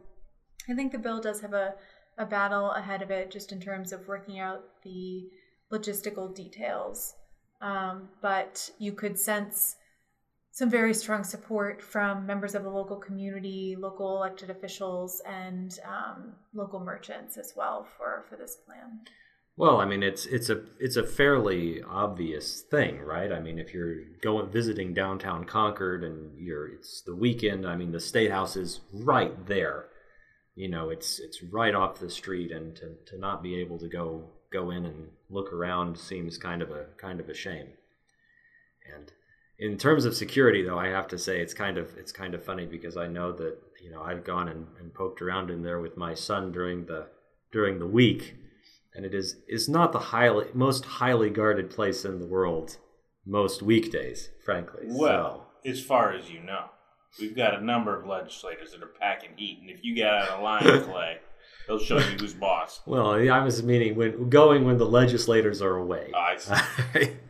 I 0.70 0.74
think 0.74 0.92
the 0.92 0.98
bill 1.06 1.20
does 1.20 1.42
have 1.42 1.52
a, 1.52 1.74
a 2.16 2.24
battle 2.24 2.70
ahead 2.70 3.02
of 3.02 3.10
it, 3.10 3.30
just 3.30 3.52
in 3.52 3.60
terms 3.60 3.92
of 3.92 4.08
working 4.08 4.38
out 4.38 4.62
the 4.82 5.28
logistical 5.70 6.34
details. 6.34 7.12
Um, 7.60 8.08
but 8.22 8.70
you 8.78 8.92
could 8.92 9.18
sense 9.18 9.76
some 10.56 10.70
very 10.70 10.94
strong 10.94 11.22
support 11.22 11.82
from 11.82 12.24
members 12.24 12.54
of 12.54 12.62
the 12.62 12.70
local 12.70 12.96
community, 12.96 13.76
local 13.78 14.16
elected 14.16 14.48
officials, 14.48 15.20
and 15.26 15.78
um, 15.86 16.32
local 16.54 16.80
merchants 16.80 17.36
as 17.36 17.52
well 17.54 17.86
for, 17.98 18.24
for 18.26 18.36
this 18.36 18.56
plan. 18.64 19.00
Well, 19.58 19.82
I 19.82 19.84
mean, 19.84 20.02
it's 20.02 20.24
it's 20.24 20.48
a 20.48 20.62
it's 20.80 20.96
a 20.96 21.02
fairly 21.02 21.82
obvious 21.82 22.62
thing, 22.62 23.00
right? 23.02 23.32
I 23.32 23.38
mean, 23.38 23.58
if 23.58 23.74
you're 23.74 24.04
going 24.22 24.50
visiting 24.50 24.94
downtown 24.94 25.44
Concord 25.44 26.02
and 26.02 26.38
you're 26.38 26.68
it's 26.68 27.02
the 27.02 27.14
weekend, 27.14 27.66
I 27.66 27.76
mean, 27.76 27.92
the 27.92 28.00
State 28.00 28.30
House 28.30 28.56
is 28.56 28.80
right 28.94 29.46
there. 29.46 29.88
You 30.54 30.68
know, 30.68 30.88
it's 30.88 31.18
it's 31.18 31.42
right 31.42 31.74
off 31.74 32.00
the 32.00 32.08
street, 32.08 32.50
and 32.50 32.74
to, 32.76 32.94
to 33.08 33.18
not 33.18 33.42
be 33.42 33.60
able 33.60 33.78
to 33.78 33.88
go 33.88 34.30
go 34.50 34.70
in 34.70 34.86
and 34.86 35.08
look 35.28 35.52
around 35.52 35.98
seems 35.98 36.38
kind 36.38 36.62
of 36.62 36.70
a 36.70 36.86
kind 36.96 37.20
of 37.20 37.28
a 37.28 37.34
shame. 37.34 37.68
And 38.94 39.12
in 39.58 39.78
terms 39.78 40.04
of 40.04 40.14
security, 40.14 40.62
though, 40.62 40.78
I 40.78 40.88
have 40.88 41.08
to 41.08 41.18
say 41.18 41.40
it's 41.40 41.54
kind 41.54 41.78
of 41.78 41.96
it's 41.96 42.12
kind 42.12 42.34
of 42.34 42.44
funny 42.44 42.66
because 42.66 42.96
I 42.96 43.06
know 43.06 43.32
that 43.32 43.56
you 43.82 43.90
know 43.90 44.02
I've 44.02 44.24
gone 44.24 44.48
and, 44.48 44.66
and 44.78 44.92
poked 44.92 45.22
around 45.22 45.50
in 45.50 45.62
there 45.62 45.80
with 45.80 45.96
my 45.96 46.14
son 46.14 46.52
during 46.52 46.86
the 46.86 47.06
during 47.52 47.78
the 47.78 47.86
week, 47.86 48.36
and 48.94 49.06
it 49.06 49.14
is 49.14 49.36
is 49.48 49.68
not 49.68 49.92
the 49.92 49.98
highly 49.98 50.46
most 50.52 50.84
highly 50.84 51.30
guarded 51.30 51.70
place 51.70 52.04
in 52.04 52.18
the 52.18 52.26
world 52.26 52.76
most 53.24 53.62
weekdays, 53.62 54.30
frankly. 54.44 54.84
Well, 54.86 55.48
as 55.64 55.82
far 55.82 56.12
as 56.12 56.30
you 56.30 56.40
know, 56.40 56.66
we've 57.18 57.36
got 57.36 57.58
a 57.58 57.64
number 57.64 57.98
of 57.98 58.06
legislators 58.06 58.72
that 58.72 58.82
are 58.82 58.92
packing 59.00 59.30
heat, 59.36 59.58
and 59.60 59.70
if 59.70 59.82
you 59.82 59.94
get 59.94 60.12
out 60.12 60.28
of 60.28 60.42
line, 60.42 60.82
Clay, 60.84 61.18
they'll 61.66 61.78
show 61.78 61.96
you 61.96 62.18
who's 62.18 62.34
boss. 62.34 62.82
Well, 62.84 63.12
I 63.12 63.42
was 63.42 63.62
meaning 63.62 63.96
when 63.96 64.28
going 64.28 64.66
when 64.66 64.76
the 64.76 64.86
legislators 64.86 65.62
are 65.62 65.76
away. 65.76 66.12
I 66.14 66.36
see. 66.36 67.12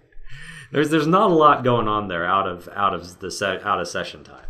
there's 0.73 0.91
there's 0.91 1.07
not 1.07 1.31
a 1.31 1.35
lot 1.35 1.65
going 1.65 1.89
on 1.89 2.09
there 2.09 2.27
out 2.27 2.49
of 2.49 2.69
out 2.75 2.95
of 2.95 3.21
the 3.21 3.31
se- 3.31 3.61
out 3.65 3.81
of 3.81 3.89
session 3.89 4.25
time. 4.25 4.47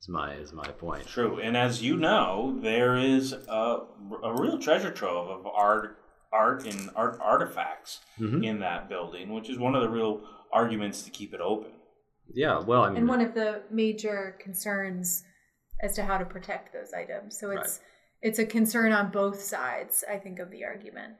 Is 0.00 0.08
my 0.08 0.34
is 0.34 0.52
my 0.52 0.66
point. 0.66 1.06
True, 1.06 1.38
and 1.40 1.56
as 1.56 1.82
you 1.82 1.96
know, 1.96 2.58
there 2.60 2.96
is 2.96 3.32
a, 3.32 3.78
a 4.24 4.34
real 4.34 4.58
treasure 4.58 4.90
trove 4.90 5.28
of 5.28 5.46
art, 5.46 5.98
art 6.32 6.66
and 6.66 6.90
art 6.96 7.18
artifacts 7.20 8.00
Mhm. 8.18 8.44
in 8.44 8.58
that 8.60 8.88
building, 8.88 9.32
which 9.32 9.48
is 9.48 9.58
one 9.58 9.74
of 9.76 9.82
the 9.82 9.88
real 9.88 10.20
arguments 10.52 11.02
to 11.02 11.10
keep 11.10 11.32
it 11.32 11.40
open. 11.40 11.70
Yeah, 12.34 12.58
well, 12.60 12.82
I 12.82 12.88
mean, 12.88 12.98
And 12.98 13.08
one 13.08 13.20
of 13.20 13.34
the 13.34 13.62
major 13.70 14.36
concerns 14.40 15.22
as 15.82 15.94
to 15.94 16.04
how 16.04 16.18
to 16.18 16.24
protect 16.24 16.72
those 16.72 16.92
items. 16.92 17.38
So 17.38 17.50
it's 17.52 17.80
it's 18.20 18.38
a 18.38 18.46
concern 18.46 18.92
on 18.92 19.10
both 19.10 19.40
sides, 19.40 20.04
I 20.10 20.16
think, 20.18 20.38
of 20.40 20.50
the 20.50 20.64
argument. 20.64 21.14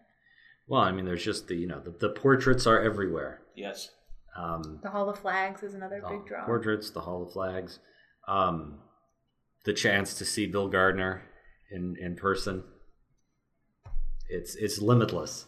well, 0.66 0.80
I 0.80 0.90
mean, 0.92 1.04
there's 1.04 1.24
just 1.24 1.46
the 1.48 1.54
you 1.54 1.66
know 1.68 1.78
the, 1.80 1.90
the 1.92 2.08
portraits 2.10 2.66
are 2.66 2.80
everywhere. 2.80 3.42
Yes, 3.54 3.90
Um, 4.36 4.80
The 4.82 4.90
Hall 4.90 5.08
of 5.08 5.18
Flags 5.18 5.62
is 5.62 5.74
another 5.74 6.00
the 6.00 6.08
big 6.16 6.26
draw. 6.26 6.44
portraits, 6.44 6.90
the 6.90 7.00
Hall 7.00 7.22
of 7.22 7.32
Flags, 7.32 7.78
um, 8.26 8.78
the 9.64 9.72
chance 9.72 10.14
to 10.14 10.24
see 10.24 10.46
Bill 10.46 10.68
Gardner 10.68 11.22
in 11.70 11.96
in 12.00 12.16
person. 12.16 12.64
It's 14.28 14.54
it's 14.56 14.80
limitless. 14.80 15.46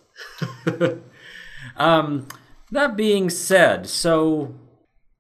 um, 1.76 2.28
that 2.70 2.96
being 2.96 3.30
said, 3.30 3.86
so 3.88 4.54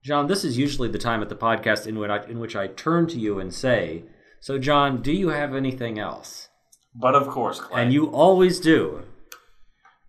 Jon, 0.04 0.26
this 0.26 0.44
is 0.44 0.58
usually 0.58 0.88
the 0.88 0.98
time 0.98 1.22
at 1.22 1.30
the 1.30 1.34
podcast 1.34 1.86
in 1.86 1.98
which 1.98 2.10
I, 2.10 2.22
in 2.24 2.38
which 2.38 2.54
I 2.54 2.66
turn 2.66 3.06
to 3.08 3.18
you 3.18 3.40
and 3.40 3.54
say, 3.54 4.04
"So, 4.40 4.58
Jon, 4.58 5.00
do 5.00 5.12
you 5.12 5.28
have 5.30 5.54
anything 5.54 5.98
else?" 5.98 6.48
But 6.94 7.14
of 7.14 7.26
course, 7.28 7.58
Clay. 7.60 7.82
And 7.82 7.92
you 7.92 8.06
always 8.08 8.60
do. 8.60 9.04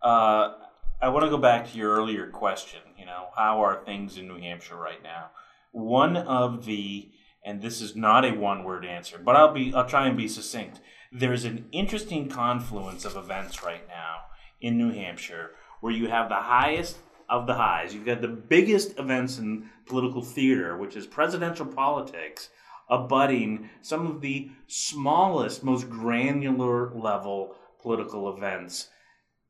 Uh, 0.01 0.53
I 1.01 1.09
want 1.09 1.23
to 1.23 1.29
go 1.29 1.37
back 1.37 1.71
to 1.71 1.77
your 1.77 1.95
earlier 1.95 2.27
question. 2.27 2.81
You 3.05 3.11
know, 3.11 3.27
how 3.35 3.63
are 3.63 3.85
things 3.85 4.17
in 4.17 4.27
New 4.27 4.39
Hampshire 4.39 4.75
right 4.75 5.03
now? 5.03 5.29
One 5.71 6.17
of 6.17 6.65
the, 6.65 7.11
and 7.45 7.61
this 7.61 7.79
is 7.79 7.95
not 7.95 8.25
a 8.25 8.31
one-word 8.31 8.83
answer, 8.83 9.19
but 9.23 9.35
I'll 9.35 9.53
be, 9.53 9.71
I'll 9.75 9.85
try 9.85 10.07
and 10.07 10.17
be 10.17 10.27
succinct. 10.27 10.81
There's 11.11 11.45
an 11.45 11.67
interesting 11.71 12.29
confluence 12.29 13.05
of 13.05 13.15
events 13.15 13.63
right 13.63 13.87
now 13.87 14.21
in 14.59 14.79
New 14.79 14.91
Hampshire 14.91 15.51
where 15.81 15.93
you 15.93 16.09
have 16.09 16.29
the 16.29 16.35
highest 16.35 16.97
of 17.29 17.45
the 17.45 17.53
highs. 17.53 17.93
You've 17.93 18.07
got 18.07 18.21
the 18.21 18.27
biggest 18.27 18.97
events 18.97 19.37
in 19.37 19.69
political 19.85 20.23
theater, 20.23 20.75
which 20.75 20.95
is 20.95 21.05
presidential 21.05 21.67
politics, 21.67 22.49
abutting 22.89 23.69
some 23.83 24.07
of 24.07 24.21
the 24.21 24.49
smallest, 24.65 25.63
most 25.63 25.91
granular 25.91 26.91
level 26.95 27.53
political 27.83 28.35
events 28.35 28.87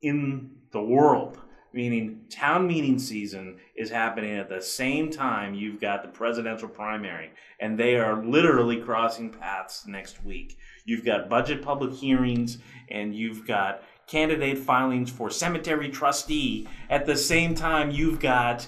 in 0.02 0.56
the 0.72 0.82
world. 0.82 1.38
Meaning, 1.76 2.22
town 2.30 2.66
meeting 2.66 2.98
season 2.98 3.58
is 3.74 3.90
happening 3.90 4.34
at 4.34 4.48
the 4.48 4.62
same 4.62 5.10
time 5.10 5.52
you've 5.52 5.78
got 5.78 6.02
the 6.02 6.08
presidential 6.08 6.70
primary, 6.70 7.32
and 7.60 7.78
they 7.78 7.96
are 7.96 8.24
literally 8.24 8.80
crossing 8.80 9.28
paths 9.28 9.86
next 9.86 10.24
week. 10.24 10.56
You've 10.86 11.04
got 11.04 11.28
budget 11.28 11.60
public 11.60 11.92
hearings, 11.92 12.56
and 12.88 13.14
you've 13.14 13.46
got 13.46 13.82
candidate 14.06 14.56
filings 14.56 15.10
for 15.10 15.28
cemetery 15.28 15.90
trustee. 15.90 16.66
At 16.88 17.04
the 17.04 17.16
same 17.16 17.54
time, 17.54 17.90
you've 17.90 18.20
got 18.20 18.66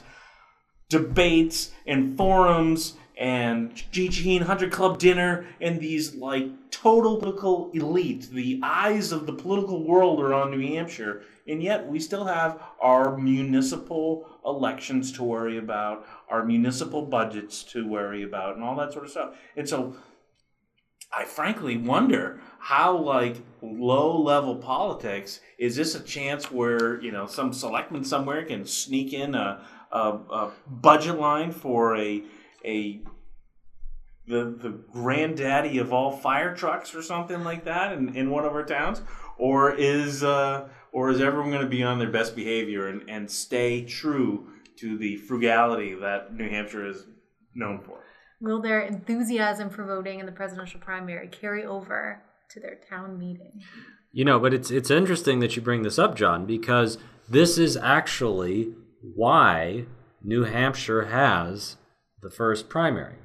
debates 0.90 1.70
and 1.86 2.14
forums 2.14 2.94
and 3.16 3.74
G.G. 3.90 4.38
Hunter 4.38 4.68
Club 4.68 4.98
dinner 4.98 5.46
and 5.60 5.80
these 5.80 6.14
like 6.14 6.70
total 6.70 7.16
political 7.16 7.70
elite. 7.72 8.28
The 8.30 8.60
eyes 8.62 9.12
of 9.12 9.26
the 9.26 9.32
political 9.32 9.84
world 9.84 10.20
are 10.20 10.32
on 10.32 10.50
New 10.50 10.74
Hampshire, 10.74 11.22
and 11.48 11.62
yet 11.62 11.88
we 11.88 11.98
still 11.98 12.24
have 12.24 12.60
our 12.80 13.16
municipal 13.16 14.28
elections 14.44 15.12
to 15.12 15.24
worry 15.24 15.58
about, 15.58 16.06
our 16.28 16.44
municipal 16.44 17.02
budgets 17.02 17.62
to 17.64 17.88
worry 17.88 18.22
about, 18.22 18.54
and 18.54 18.64
all 18.64 18.76
that 18.76 18.92
sort 18.92 19.04
of 19.06 19.10
stuff. 19.10 19.36
And 19.56 19.68
so 19.68 19.96
I 21.12 21.24
frankly 21.24 21.76
wonder 21.76 22.40
how 22.58 22.96
like 22.96 23.36
low 23.62 24.20
level 24.20 24.56
politics 24.56 25.40
is 25.58 25.76
this 25.76 25.94
a 25.94 26.00
chance 26.00 26.50
where 26.50 27.00
you 27.00 27.10
know 27.10 27.26
some 27.26 27.52
selectman 27.52 28.04
somewhere 28.04 28.44
can 28.44 28.66
sneak 28.66 29.14
in 29.14 29.34
a, 29.34 29.64
a, 29.90 29.98
a 29.98 30.52
budget 30.66 31.18
line 31.18 31.50
for 31.50 31.96
a 31.96 32.22
a 32.64 33.00
the 34.26 34.54
the 34.60 34.68
granddaddy 34.92 35.78
of 35.78 35.94
all 35.94 36.12
fire 36.12 36.54
trucks 36.54 36.94
or 36.94 37.02
something 37.02 37.42
like 37.42 37.64
that 37.64 37.92
in, 37.94 38.14
in 38.14 38.30
one 38.30 38.44
of 38.44 38.52
our 38.52 38.64
towns 38.64 39.00
or 39.38 39.74
is 39.74 40.22
uh, 40.22 40.68
or 40.92 41.10
is 41.10 41.20
everyone 41.20 41.50
going 41.50 41.62
to 41.62 41.68
be 41.68 41.82
on 41.82 41.98
their 41.98 42.10
best 42.10 42.34
behavior 42.34 42.88
and, 42.88 43.08
and 43.08 43.30
stay 43.30 43.84
true 43.84 44.48
to 44.76 44.96
the 44.96 45.16
frugality 45.16 45.94
that 45.94 46.34
New 46.34 46.48
Hampshire 46.48 46.86
is 46.86 47.04
known 47.54 47.80
for? 47.84 48.04
Will 48.40 48.62
their 48.62 48.80
enthusiasm 48.80 49.68
for 49.70 49.84
voting 49.84 50.20
in 50.20 50.26
the 50.26 50.32
presidential 50.32 50.80
primary 50.80 51.28
carry 51.28 51.64
over 51.64 52.22
to 52.50 52.60
their 52.60 52.78
town 52.88 53.18
meeting? 53.18 53.60
You 54.12 54.24
know, 54.24 54.38
but 54.38 54.54
it's 54.54 54.70
it's 54.70 54.90
interesting 54.90 55.40
that 55.40 55.56
you 55.56 55.62
bring 55.62 55.82
this 55.82 55.98
up, 55.98 56.16
Jon, 56.16 56.46
because 56.46 56.98
this 57.28 57.58
is 57.58 57.76
actually 57.76 58.72
why 59.14 59.84
New 60.22 60.44
Hampshire 60.44 61.06
has 61.06 61.76
the 62.22 62.30
first 62.30 62.68
primary. 62.68 63.16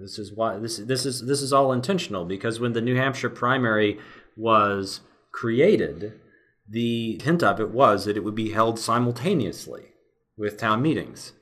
This 0.00 0.18
is 0.18 0.32
why 0.34 0.58
this 0.58 0.78
this 0.78 1.04
is 1.04 1.26
this 1.26 1.42
is 1.42 1.52
all 1.52 1.72
intentional 1.72 2.24
because 2.24 2.60
when 2.60 2.72
the 2.72 2.80
New 2.80 2.96
Hampshire 2.96 3.28
primary 3.28 3.98
was 4.36 5.00
created, 5.32 6.20
the 6.72 7.20
hint 7.22 7.42
of 7.42 7.60
it 7.60 7.68
was 7.70 8.06
that 8.06 8.16
it 8.16 8.24
would 8.24 8.34
be 8.34 8.50
held 8.52 8.78
simultaneously 8.78 9.88
with 10.38 10.56
town 10.56 10.80
meetings. 10.80 11.32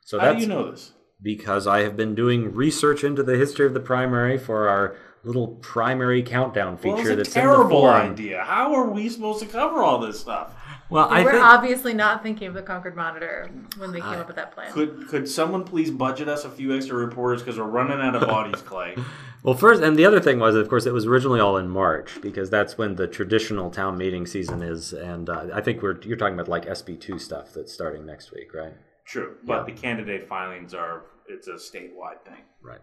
So 0.00 0.18
How 0.18 0.26
that's 0.26 0.36
do 0.36 0.42
you 0.42 0.48
know 0.48 0.70
this? 0.70 0.92
because 1.20 1.66
I 1.66 1.82
have 1.82 1.96
been 1.96 2.14
doing 2.14 2.54
research 2.54 3.04
into 3.04 3.22
the 3.22 3.36
history 3.36 3.66
of 3.66 3.74
the 3.74 3.80
primary 3.80 4.38
for 4.38 4.68
our 4.68 4.96
little 5.22 5.48
primary 5.48 6.22
countdown 6.22 6.76
feature 6.78 6.94
Well, 6.94 7.04
that's 7.04 7.10
in 7.10 7.18
the 7.18 7.24
terrible 7.24 7.86
idea. 7.86 8.42
How 8.42 8.74
are 8.74 8.88
we 8.88 9.08
supposed 9.10 9.40
to 9.40 9.46
cover 9.46 9.82
all 9.82 9.98
this 9.98 10.18
stuff? 10.18 10.50
Well, 10.92 11.08
They 11.08 11.16
I 11.16 11.24
were 11.24 11.32
think 11.32 11.42
obviously 11.42 11.94
not 11.94 12.22
thinking 12.22 12.48
of 12.48 12.54
the 12.54 12.62
Concord 12.62 12.94
Monitor 12.94 13.50
when 13.78 13.92
they 13.92 14.00
came 14.00 14.10
up 14.10 14.26
with 14.26 14.36
that 14.36 14.52
plan. 14.52 14.72
Could 14.72 15.08
could 15.08 15.28
someone 15.28 15.64
please 15.64 15.90
budget 15.90 16.28
us 16.28 16.44
a 16.44 16.50
few 16.50 16.76
extra 16.76 16.96
reporters 16.96 17.42
because 17.42 17.58
we're 17.58 17.64
running 17.64 18.00
out 18.00 18.14
of 18.14 18.28
bodies, 18.28 18.60
Clay? 18.60 18.94
well 19.42 19.54
first, 19.54 19.82
and 19.82 19.96
the 19.96 20.04
other 20.04 20.20
thing 20.20 20.38
was, 20.38 20.54
of 20.54 20.68
course, 20.68 20.84
it 20.86 20.92
was 20.92 21.06
originally 21.06 21.40
all 21.40 21.56
in 21.56 21.68
March 21.68 22.20
because 22.20 22.50
that's 22.50 22.76
when 22.76 22.96
the 22.96 23.08
traditional 23.08 23.70
town 23.70 23.96
meeting 23.96 24.26
season 24.26 24.62
is, 24.62 24.92
and 24.92 25.30
uh, 25.30 25.46
I 25.54 25.60
think 25.62 25.82
we're 25.82 26.00
you're 26.02 26.18
talking 26.18 26.34
about 26.34 26.48
like 26.48 26.66
SB 26.66 27.00
two 27.00 27.18
stuff 27.18 27.54
that's 27.54 27.72
starting 27.72 28.04
next 28.04 28.32
week, 28.32 28.52
right? 28.52 28.74
True, 29.06 29.36
but 29.44 29.66
the 29.66 29.72
candidate 29.72 30.28
filings 30.28 30.74
are 30.74 31.04
it's 31.26 31.48
a 31.48 31.54
statewide 31.54 32.22
thing. 32.24 32.42
Right. 32.62 32.80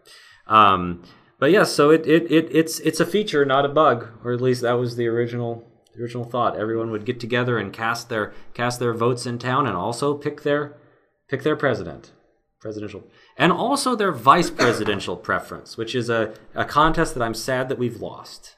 Um, 0.48 1.04
but 1.40 1.52
yes, 1.52 1.72
so 1.72 1.90
it, 1.90 2.06
it, 2.06 2.30
it 2.32 2.50
it's 2.52 2.80
it's 2.82 3.00
a 3.00 3.06
feature, 3.06 3.46
not 3.46 3.66
a 3.66 3.70
bug, 3.70 4.08
or 4.24 4.34
at 4.34 4.42
least 4.42 4.62
that 4.62 4.74
was 4.74 4.96
the 4.96 5.08
original 5.08 5.69
the 6.00 6.06
original 6.06 6.24
thought. 6.24 6.58
Everyone 6.58 6.92
would 6.92 7.06
get 7.06 7.20
together 7.20 7.58
and 7.58 7.74
cast 7.74 8.10
their 8.10 8.34
cast 8.54 8.80
their 8.80 8.94
votes 8.94 9.26
in 9.26 9.38
town, 9.38 9.68
and 9.68 9.76
also 9.76 10.16
pick 10.16 10.44
their 10.44 10.78
pick 11.28 11.44
their 11.44 11.56
president, 11.56 12.12
presidential, 12.60 13.04
and 13.38 13.52
also 13.52 13.96
their 13.96 14.12
vice 14.12 14.50
presidential 14.50 15.18
preference, 15.30 15.78
which 15.78 15.94
is 15.94 16.10
a, 16.10 16.34
a 16.56 16.66
contest 16.66 17.14
that 17.14 17.24
I'm 17.24 17.34
sad 17.34 17.70
that 17.70 17.78
we've 17.78 18.02
lost. 18.02 18.56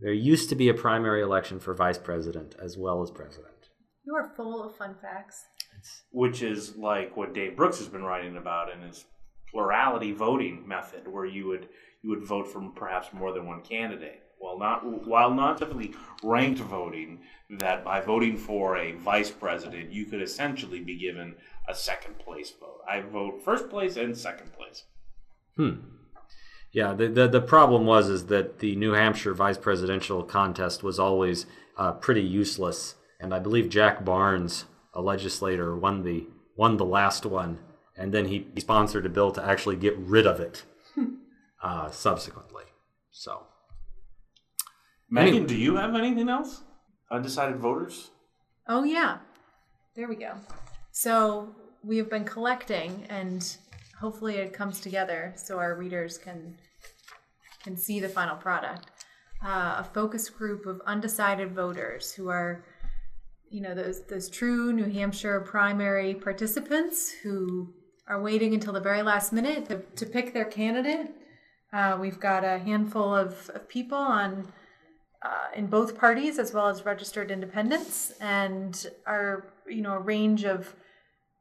There 0.00 0.12
used 0.12 0.48
to 0.50 0.54
be 0.54 0.68
a 0.68 0.74
primary 0.74 1.22
election 1.22 1.58
for 1.58 1.74
vice 1.74 1.98
president 1.98 2.54
as 2.62 2.76
well 2.76 3.02
as 3.02 3.10
president. 3.10 3.70
You 4.04 4.14
are 4.14 4.32
full 4.36 4.62
of 4.62 4.76
fun 4.76 4.94
facts. 5.02 5.44
which 6.12 6.42
is 6.42 6.76
like 6.76 7.16
what 7.16 7.34
Dave 7.34 7.56
Brooks 7.56 7.78
has 7.78 7.88
been 7.88 8.04
writing 8.04 8.36
about 8.36 8.70
in 8.72 8.82
his 8.82 9.06
plurality 9.50 10.12
voting 10.12 10.68
method, 10.68 11.08
where 11.08 11.24
you 11.24 11.46
would 11.46 11.68
you 12.02 12.10
would 12.10 12.24
vote 12.24 12.46
for 12.46 12.60
perhaps 12.76 13.08
more 13.12 13.32
than 13.32 13.46
one 13.46 13.62
candidate. 13.62 14.22
While 14.38 14.58
not 14.58 15.06
while 15.06 15.34
not 15.34 15.58
typically 15.58 15.94
ranked 16.22 16.60
voting, 16.60 17.20
that 17.50 17.84
by 17.84 18.00
voting 18.00 18.36
for 18.36 18.76
a 18.76 18.92
vice 18.92 19.30
president, 19.30 19.92
you 19.92 20.04
could 20.04 20.22
essentially 20.22 20.80
be 20.80 20.96
given 20.96 21.34
a 21.68 21.74
second 21.74 22.18
place 22.18 22.50
vote. 22.50 22.80
I 22.88 23.00
vote 23.00 23.42
first 23.44 23.68
place 23.68 23.96
and 23.96 24.16
second 24.16 24.52
place. 24.52 24.84
Hmm. 25.56 25.72
Yeah, 26.72 26.92
the, 26.92 27.08
the 27.08 27.28
the 27.28 27.40
problem 27.40 27.86
was 27.86 28.08
is 28.08 28.26
that 28.26 28.58
the 28.58 28.76
New 28.76 28.92
Hampshire 28.92 29.34
vice 29.34 29.58
presidential 29.58 30.22
contest 30.22 30.82
was 30.82 30.98
always 30.98 31.46
uh, 31.76 31.92
pretty 31.92 32.22
useless, 32.22 32.94
and 33.18 33.34
I 33.34 33.38
believe 33.38 33.68
Jack 33.68 34.04
Barnes, 34.04 34.66
a 34.92 35.00
legislator, 35.00 35.76
won 35.76 36.02
the 36.02 36.26
won 36.56 36.76
the 36.76 36.84
last 36.84 37.24
one, 37.24 37.58
and 37.96 38.12
then 38.12 38.26
he 38.26 38.46
sponsored 38.58 39.06
a 39.06 39.08
bill 39.08 39.32
to 39.32 39.44
actually 39.44 39.76
get 39.76 39.96
rid 39.96 40.26
of 40.26 40.40
it 40.40 40.64
uh, 41.62 41.90
subsequently. 41.90 42.64
So 43.10 43.46
Megan, 45.10 45.28
Anyway. 45.34 45.46
do 45.48 45.56
you 45.56 45.76
have 45.76 45.94
anything 45.94 46.28
else? 46.28 46.62
Undecided 47.10 47.56
voters? 47.58 48.10
Oh 48.68 48.84
yeah, 48.84 49.18
there 49.96 50.08
we 50.08 50.16
go. 50.16 50.34
So 50.92 51.54
we 51.82 51.96
have 51.96 52.10
been 52.10 52.24
collecting, 52.24 53.06
and 53.08 53.56
hopefully 53.98 54.36
it 54.36 54.52
comes 54.52 54.80
together 54.80 55.32
so 55.36 55.58
our 55.58 55.74
readers 55.76 56.18
can 56.18 56.56
can 57.62 57.76
see 57.76 58.00
the 58.00 58.08
final 58.08 58.36
product. 58.36 58.90
Uh, 59.44 59.76
a 59.78 59.84
focus 59.94 60.28
group 60.28 60.66
of 60.66 60.80
undecided 60.86 61.52
voters 61.54 62.12
who 62.12 62.28
are, 62.28 62.64
you 63.50 63.60
know, 63.62 63.74
those 63.74 64.02
those 64.06 64.28
true 64.28 64.72
New 64.72 64.90
Hampshire 64.90 65.40
primary 65.40 66.14
participants 66.14 67.10
who 67.22 67.72
are 68.08 68.20
waiting 68.20 68.52
until 68.54 68.72
the 68.72 68.80
very 68.80 69.02
last 69.02 69.32
minute 69.32 69.68
to, 69.68 69.82
to 69.96 70.06
pick 70.06 70.32
their 70.34 70.44
candidate. 70.44 71.08
Uh, 71.72 71.96
we've 72.00 72.18
got 72.18 72.44
a 72.44 72.58
handful 72.58 73.14
of, 73.14 73.50
of 73.54 73.68
people 73.68 73.98
on 73.98 74.50
uh, 75.24 75.48
in 75.56 75.66
both 75.66 75.98
parties 75.98 76.38
as 76.38 76.52
well 76.52 76.68
as 76.68 76.84
registered 76.84 77.30
independents 77.30 78.12
and 78.20 78.86
are 79.06 79.52
you 79.68 79.82
know 79.82 79.92
a 79.94 79.98
range 79.98 80.44
of 80.44 80.74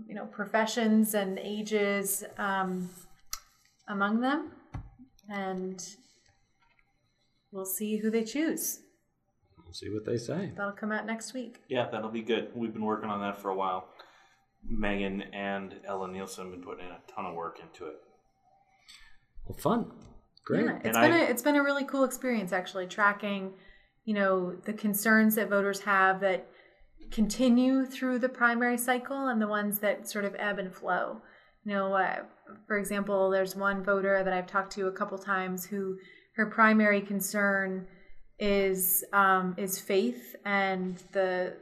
you 0.05 0.15
know 0.15 0.25
professions 0.25 1.13
and 1.13 1.37
ages 1.39 2.23
um, 2.37 2.89
among 3.87 4.21
them 4.21 4.51
and 5.29 5.83
we'll 7.51 7.65
see 7.65 7.97
who 7.97 8.09
they 8.09 8.23
choose 8.23 8.79
we'll 9.63 9.73
see 9.73 9.89
what 9.89 10.05
they 10.05 10.17
say. 10.17 10.51
that'll 10.55 10.71
come 10.71 10.91
out 10.91 11.05
next 11.05 11.33
week 11.33 11.59
Yeah, 11.69 11.87
that'll 11.91 12.09
be 12.11 12.21
good. 12.21 12.49
We've 12.55 12.73
been 12.73 12.85
working 12.85 13.09
on 13.09 13.21
that 13.21 13.41
for 13.41 13.49
a 13.49 13.55
while. 13.55 13.89
Megan 14.69 15.21
and 15.33 15.75
Ella 15.87 16.07
Nilsen 16.07 16.45
have 16.45 16.53
been 16.53 16.63
putting 16.63 16.85
in 16.85 16.91
a 16.91 16.99
ton 17.13 17.25
of 17.25 17.35
work 17.35 17.59
into 17.61 17.85
it. 17.85 17.95
Well, 19.45 19.57
fun, 19.57 19.91
great. 20.45 20.65
Yeah, 20.65 20.75
it's 20.77 20.85
And 20.85 20.93
been 20.93 21.11
I- 21.13 21.19
a 21.19 21.29
it's 21.29 21.41
been 21.41 21.55
a 21.55 21.63
really 21.63 21.85
cool 21.85 22.03
experience 22.03 22.51
actually 22.51 22.87
tracking, 22.87 23.53
you 24.07 24.13
know, 24.13 24.55
the 24.63 24.71
concerns 24.71 25.35
that 25.35 25.49
voters 25.49 25.81
have 25.81 26.21
that 26.21 26.47
continue 27.11 27.85
through 27.85 28.19
the 28.19 28.29
primary 28.29 28.77
cycle 28.77 29.27
and 29.27 29.41
the 29.41 29.49
ones 29.49 29.79
that 29.79 30.09
sort 30.09 30.23
of 30.23 30.33
ebb 30.39 30.59
and 30.59 30.73
flow. 30.73 31.21
You 31.65 31.73
know, 31.73 31.93
uh, 31.93 32.19
for 32.67 32.77
example, 32.77 33.29
there's 33.29 33.53
one 33.53 33.83
voter 33.83 34.23
that 34.23 34.33
I've 34.33 34.47
talked 34.47 34.71
to 34.75 34.87
a 34.87 34.93
couple 34.93 35.17
times 35.17 35.65
who 35.65 35.97
her 36.37 36.45
primary 36.45 37.01
concern 37.01 37.85
is 38.39 39.03
um, 39.11 39.55
is 39.57 39.77
faith 39.77 40.37
and 40.45 41.03
the 41.11 41.57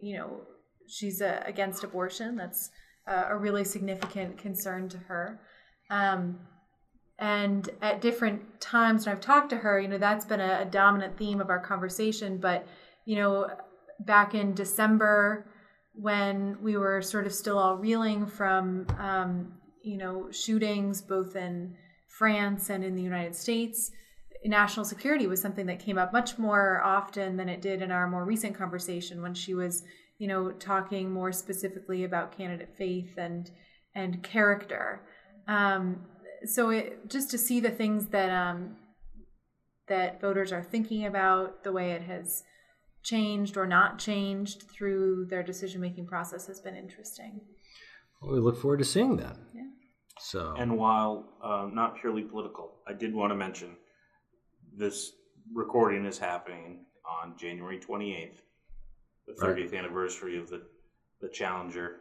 you 0.00 0.18
know 0.18 0.42
she's 0.86 1.20
uh, 1.20 1.42
against 1.44 1.82
abortion. 1.82 2.36
That's 2.36 2.70
uh, 3.08 3.24
a 3.30 3.36
really 3.36 3.64
significant 3.64 4.38
concern 4.38 4.88
to 4.90 4.98
her. 4.98 5.40
Um, 5.90 6.38
and 7.22 7.70
at 7.80 8.00
different 8.00 8.60
times 8.60 9.06
when 9.06 9.14
I've 9.14 9.20
talked 9.20 9.50
to 9.50 9.56
her, 9.56 9.78
you 9.78 9.86
know, 9.86 9.96
that's 9.96 10.24
been 10.24 10.40
a, 10.40 10.62
a 10.62 10.64
dominant 10.64 11.16
theme 11.16 11.40
of 11.40 11.50
our 11.50 11.60
conversation. 11.60 12.38
But 12.38 12.66
you 13.04 13.14
know, 13.14 13.48
back 14.00 14.34
in 14.34 14.54
December 14.54 15.46
when 15.94 16.56
we 16.60 16.76
were 16.76 17.00
sort 17.00 17.26
of 17.26 17.32
still 17.32 17.58
all 17.58 17.76
reeling 17.76 18.26
from 18.26 18.86
um, 18.98 19.52
you 19.84 19.96
know 19.96 20.30
shootings 20.32 21.00
both 21.00 21.36
in 21.36 21.76
France 22.08 22.70
and 22.70 22.82
in 22.82 22.96
the 22.96 23.02
United 23.02 23.36
States 23.36 23.92
national 24.44 24.84
security 24.84 25.28
was 25.28 25.40
something 25.40 25.66
that 25.66 25.78
came 25.78 25.98
up 25.98 26.12
much 26.12 26.36
more 26.36 26.82
often 26.82 27.36
than 27.36 27.48
it 27.48 27.62
did 27.62 27.80
in 27.80 27.92
our 27.92 28.08
more 28.08 28.24
recent 28.24 28.56
conversation 28.56 29.22
when 29.22 29.34
she 29.34 29.54
was 29.54 29.84
you 30.18 30.26
know 30.26 30.50
talking 30.50 31.10
more 31.10 31.30
specifically 31.30 32.02
about 32.02 32.36
candidate 32.36 32.74
faith 32.76 33.14
and 33.18 33.50
and 33.94 34.22
character 34.22 35.02
um, 35.46 36.00
so 36.46 36.70
it 36.70 37.08
just 37.08 37.30
to 37.30 37.38
see 37.38 37.60
the 37.60 37.70
things 37.70 38.08
that 38.08 38.30
um, 38.30 38.76
that 39.88 40.20
voters 40.20 40.52
are 40.52 40.62
thinking 40.62 41.06
about 41.06 41.64
the 41.64 41.72
way 41.72 41.92
it 41.92 42.02
has 42.02 42.42
changed 43.02 43.56
or 43.56 43.66
not 43.66 43.98
changed 43.98 44.62
through 44.70 45.26
their 45.26 45.42
decision 45.42 45.80
making 45.80 46.06
process 46.06 46.46
has 46.46 46.60
been 46.60 46.76
interesting. 46.76 47.40
Well, 48.20 48.32
we 48.32 48.40
look 48.40 48.56
forward 48.60 48.78
to 48.78 48.84
seeing 48.84 49.16
that. 49.16 49.36
Yeah. 49.54 49.62
So. 50.20 50.54
And 50.56 50.76
while 50.78 51.24
uh, 51.42 51.68
not 51.72 51.96
purely 52.00 52.22
political, 52.22 52.74
I 52.86 52.92
did 52.92 53.12
want 53.14 53.32
to 53.32 53.34
mention 53.34 53.76
this 54.76 55.12
recording 55.52 56.06
is 56.06 56.18
happening 56.18 56.84
on 57.04 57.36
January 57.36 57.78
28th, 57.80 58.36
the 59.26 59.34
Right. 59.46 59.56
30th 59.56 59.76
anniversary 59.76 60.38
of 60.38 60.48
the, 60.48 60.62
the 61.20 61.28
Challenger 61.28 61.96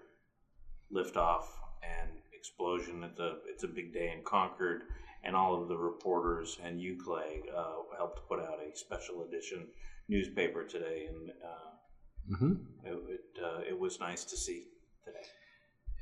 liftoff 0.94 1.46
and 1.84 2.10
explosion. 2.42 3.04
It's 3.04 3.20
a, 3.20 3.36
it's 3.48 3.64
a 3.64 3.68
big 3.68 3.94
day 3.94 4.12
in 4.16 4.24
Concord, 4.24 4.82
and 5.24 5.36
all 5.36 5.62
of 5.62 5.68
the 5.70 5.78
reporters 5.78 6.58
and 6.64 6.82
you, 6.82 6.98
Clay, 7.06 7.44
uh, 7.56 7.96
helped 7.98 8.28
put 8.28 8.40
out 8.40 8.58
a 8.68 8.76
special 8.76 9.24
edition 9.28 9.68
newspaper 10.10 10.64
today, 10.66 11.08
and 11.10 11.30
uh, 11.52 12.36
mhm. 12.36 12.54
it, 12.84 12.98
it, 13.16 13.44
uh, 13.44 13.62
it 13.70 13.80
was 13.80 14.00
nice 14.00 14.24
to 14.26 14.36
see 14.36 14.64
today. 15.06 15.28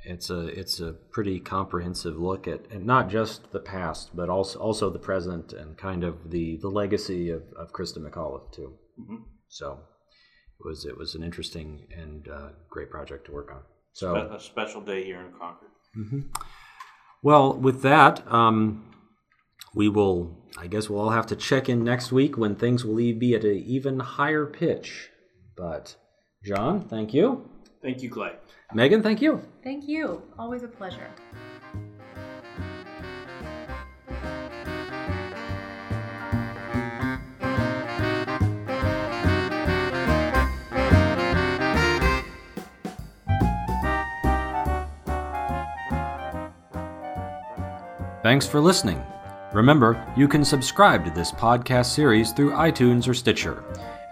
it's 0.06 0.30
a 0.30 0.42
it's 0.62 0.80
a 0.80 0.94
pretty 1.16 1.38
comprehensive 1.42 2.18
look 2.18 2.48
at 2.48 2.62
and 2.72 2.86
not 2.86 3.10
just 3.18 3.52
the 3.52 3.60
past 3.60 4.16
but 4.16 4.30
also 4.30 4.58
also 4.68 4.90
the 4.90 5.04
present 5.12 5.52
and 5.52 5.78
kind 5.78 6.04
of 6.10 6.32
the 6.32 6.46
the 6.62 6.70
legacy 6.70 7.30
of, 7.38 7.44
of 7.62 7.74
Christa 7.74 8.00
McAuliffe 8.06 8.50
too 8.58 8.70
Mhm. 9.02 9.24
so 9.50 9.68
it 10.60 10.66
was 10.70 10.86
it 10.92 10.98
was 11.02 11.16
an 11.16 11.24
interesting 11.30 11.68
and 12.02 12.28
uh, 12.38 12.50
great 12.70 12.90
project 12.90 13.26
to 13.28 13.32
work 13.40 13.50
on 13.58 13.62
so 13.94 14.08
a 14.16 14.40
special 14.40 14.82
day 14.92 15.02
here 15.10 15.22
in 15.26 15.32
Concord. 15.42 15.72
Well, 17.22 17.54
with 17.54 17.82
that, 17.82 18.26
um, 18.32 18.86
we 19.74 19.90
will. 19.90 20.38
I 20.58 20.68
guess 20.68 20.90
we'll 20.90 21.00
all 21.00 21.12
have 21.12 21.28
to 21.28 21.36
check 21.36 21.70
in 21.70 21.84
next 21.84 22.12
week 22.12 22.38
when 22.38 22.56
things 22.56 22.84
will 22.84 22.96
be 22.96 23.36
at 23.36 23.44
an 23.44 23.56
even 23.56 24.00
higher 24.00 24.46
pitch. 24.46 25.10
But, 25.56 25.96
Jon, 26.44 26.88
thank 26.88 27.14
you. 27.14 27.50
Thank 27.82 28.02
you, 28.02 28.10
Clay. 28.10 28.34
Megan, 28.74 29.02
thank 29.02 29.22
you. 29.22 29.42
thank 29.64 29.88
you 29.88 30.22
always 30.38 30.64
a 30.64 30.68
pleasure 30.68 31.10
Thanks 48.30 48.46
for 48.46 48.62
listening. 48.62 49.02
Remember, 49.54 50.06
you 50.16 50.28
can 50.28 50.46
subscribe 50.46 51.04
to 51.04 51.10
this 51.10 51.32
podcast 51.32 51.88
series 51.88 52.32
through 52.32 52.52
iTunes 52.52 53.08
or 53.08 53.16
Stitcher. 53.16 53.64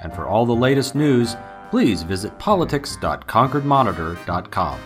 And 0.01 0.12
for 0.12 0.25
all 0.25 0.43
the 0.43 0.56
latest 0.56 0.95
news, 0.95 1.36
please 1.69 2.01
visit 2.01 2.39
politics.concordmonitor.com. 2.39 4.80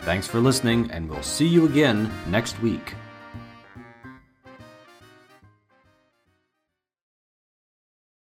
Thanks 0.00 0.26
for 0.26 0.40
listening, 0.40 0.90
and 0.92 1.10
we'll 1.10 1.22
see 1.22 1.46
you 1.46 1.66
again 1.66 2.10
next 2.30 2.58
week. 2.62 2.94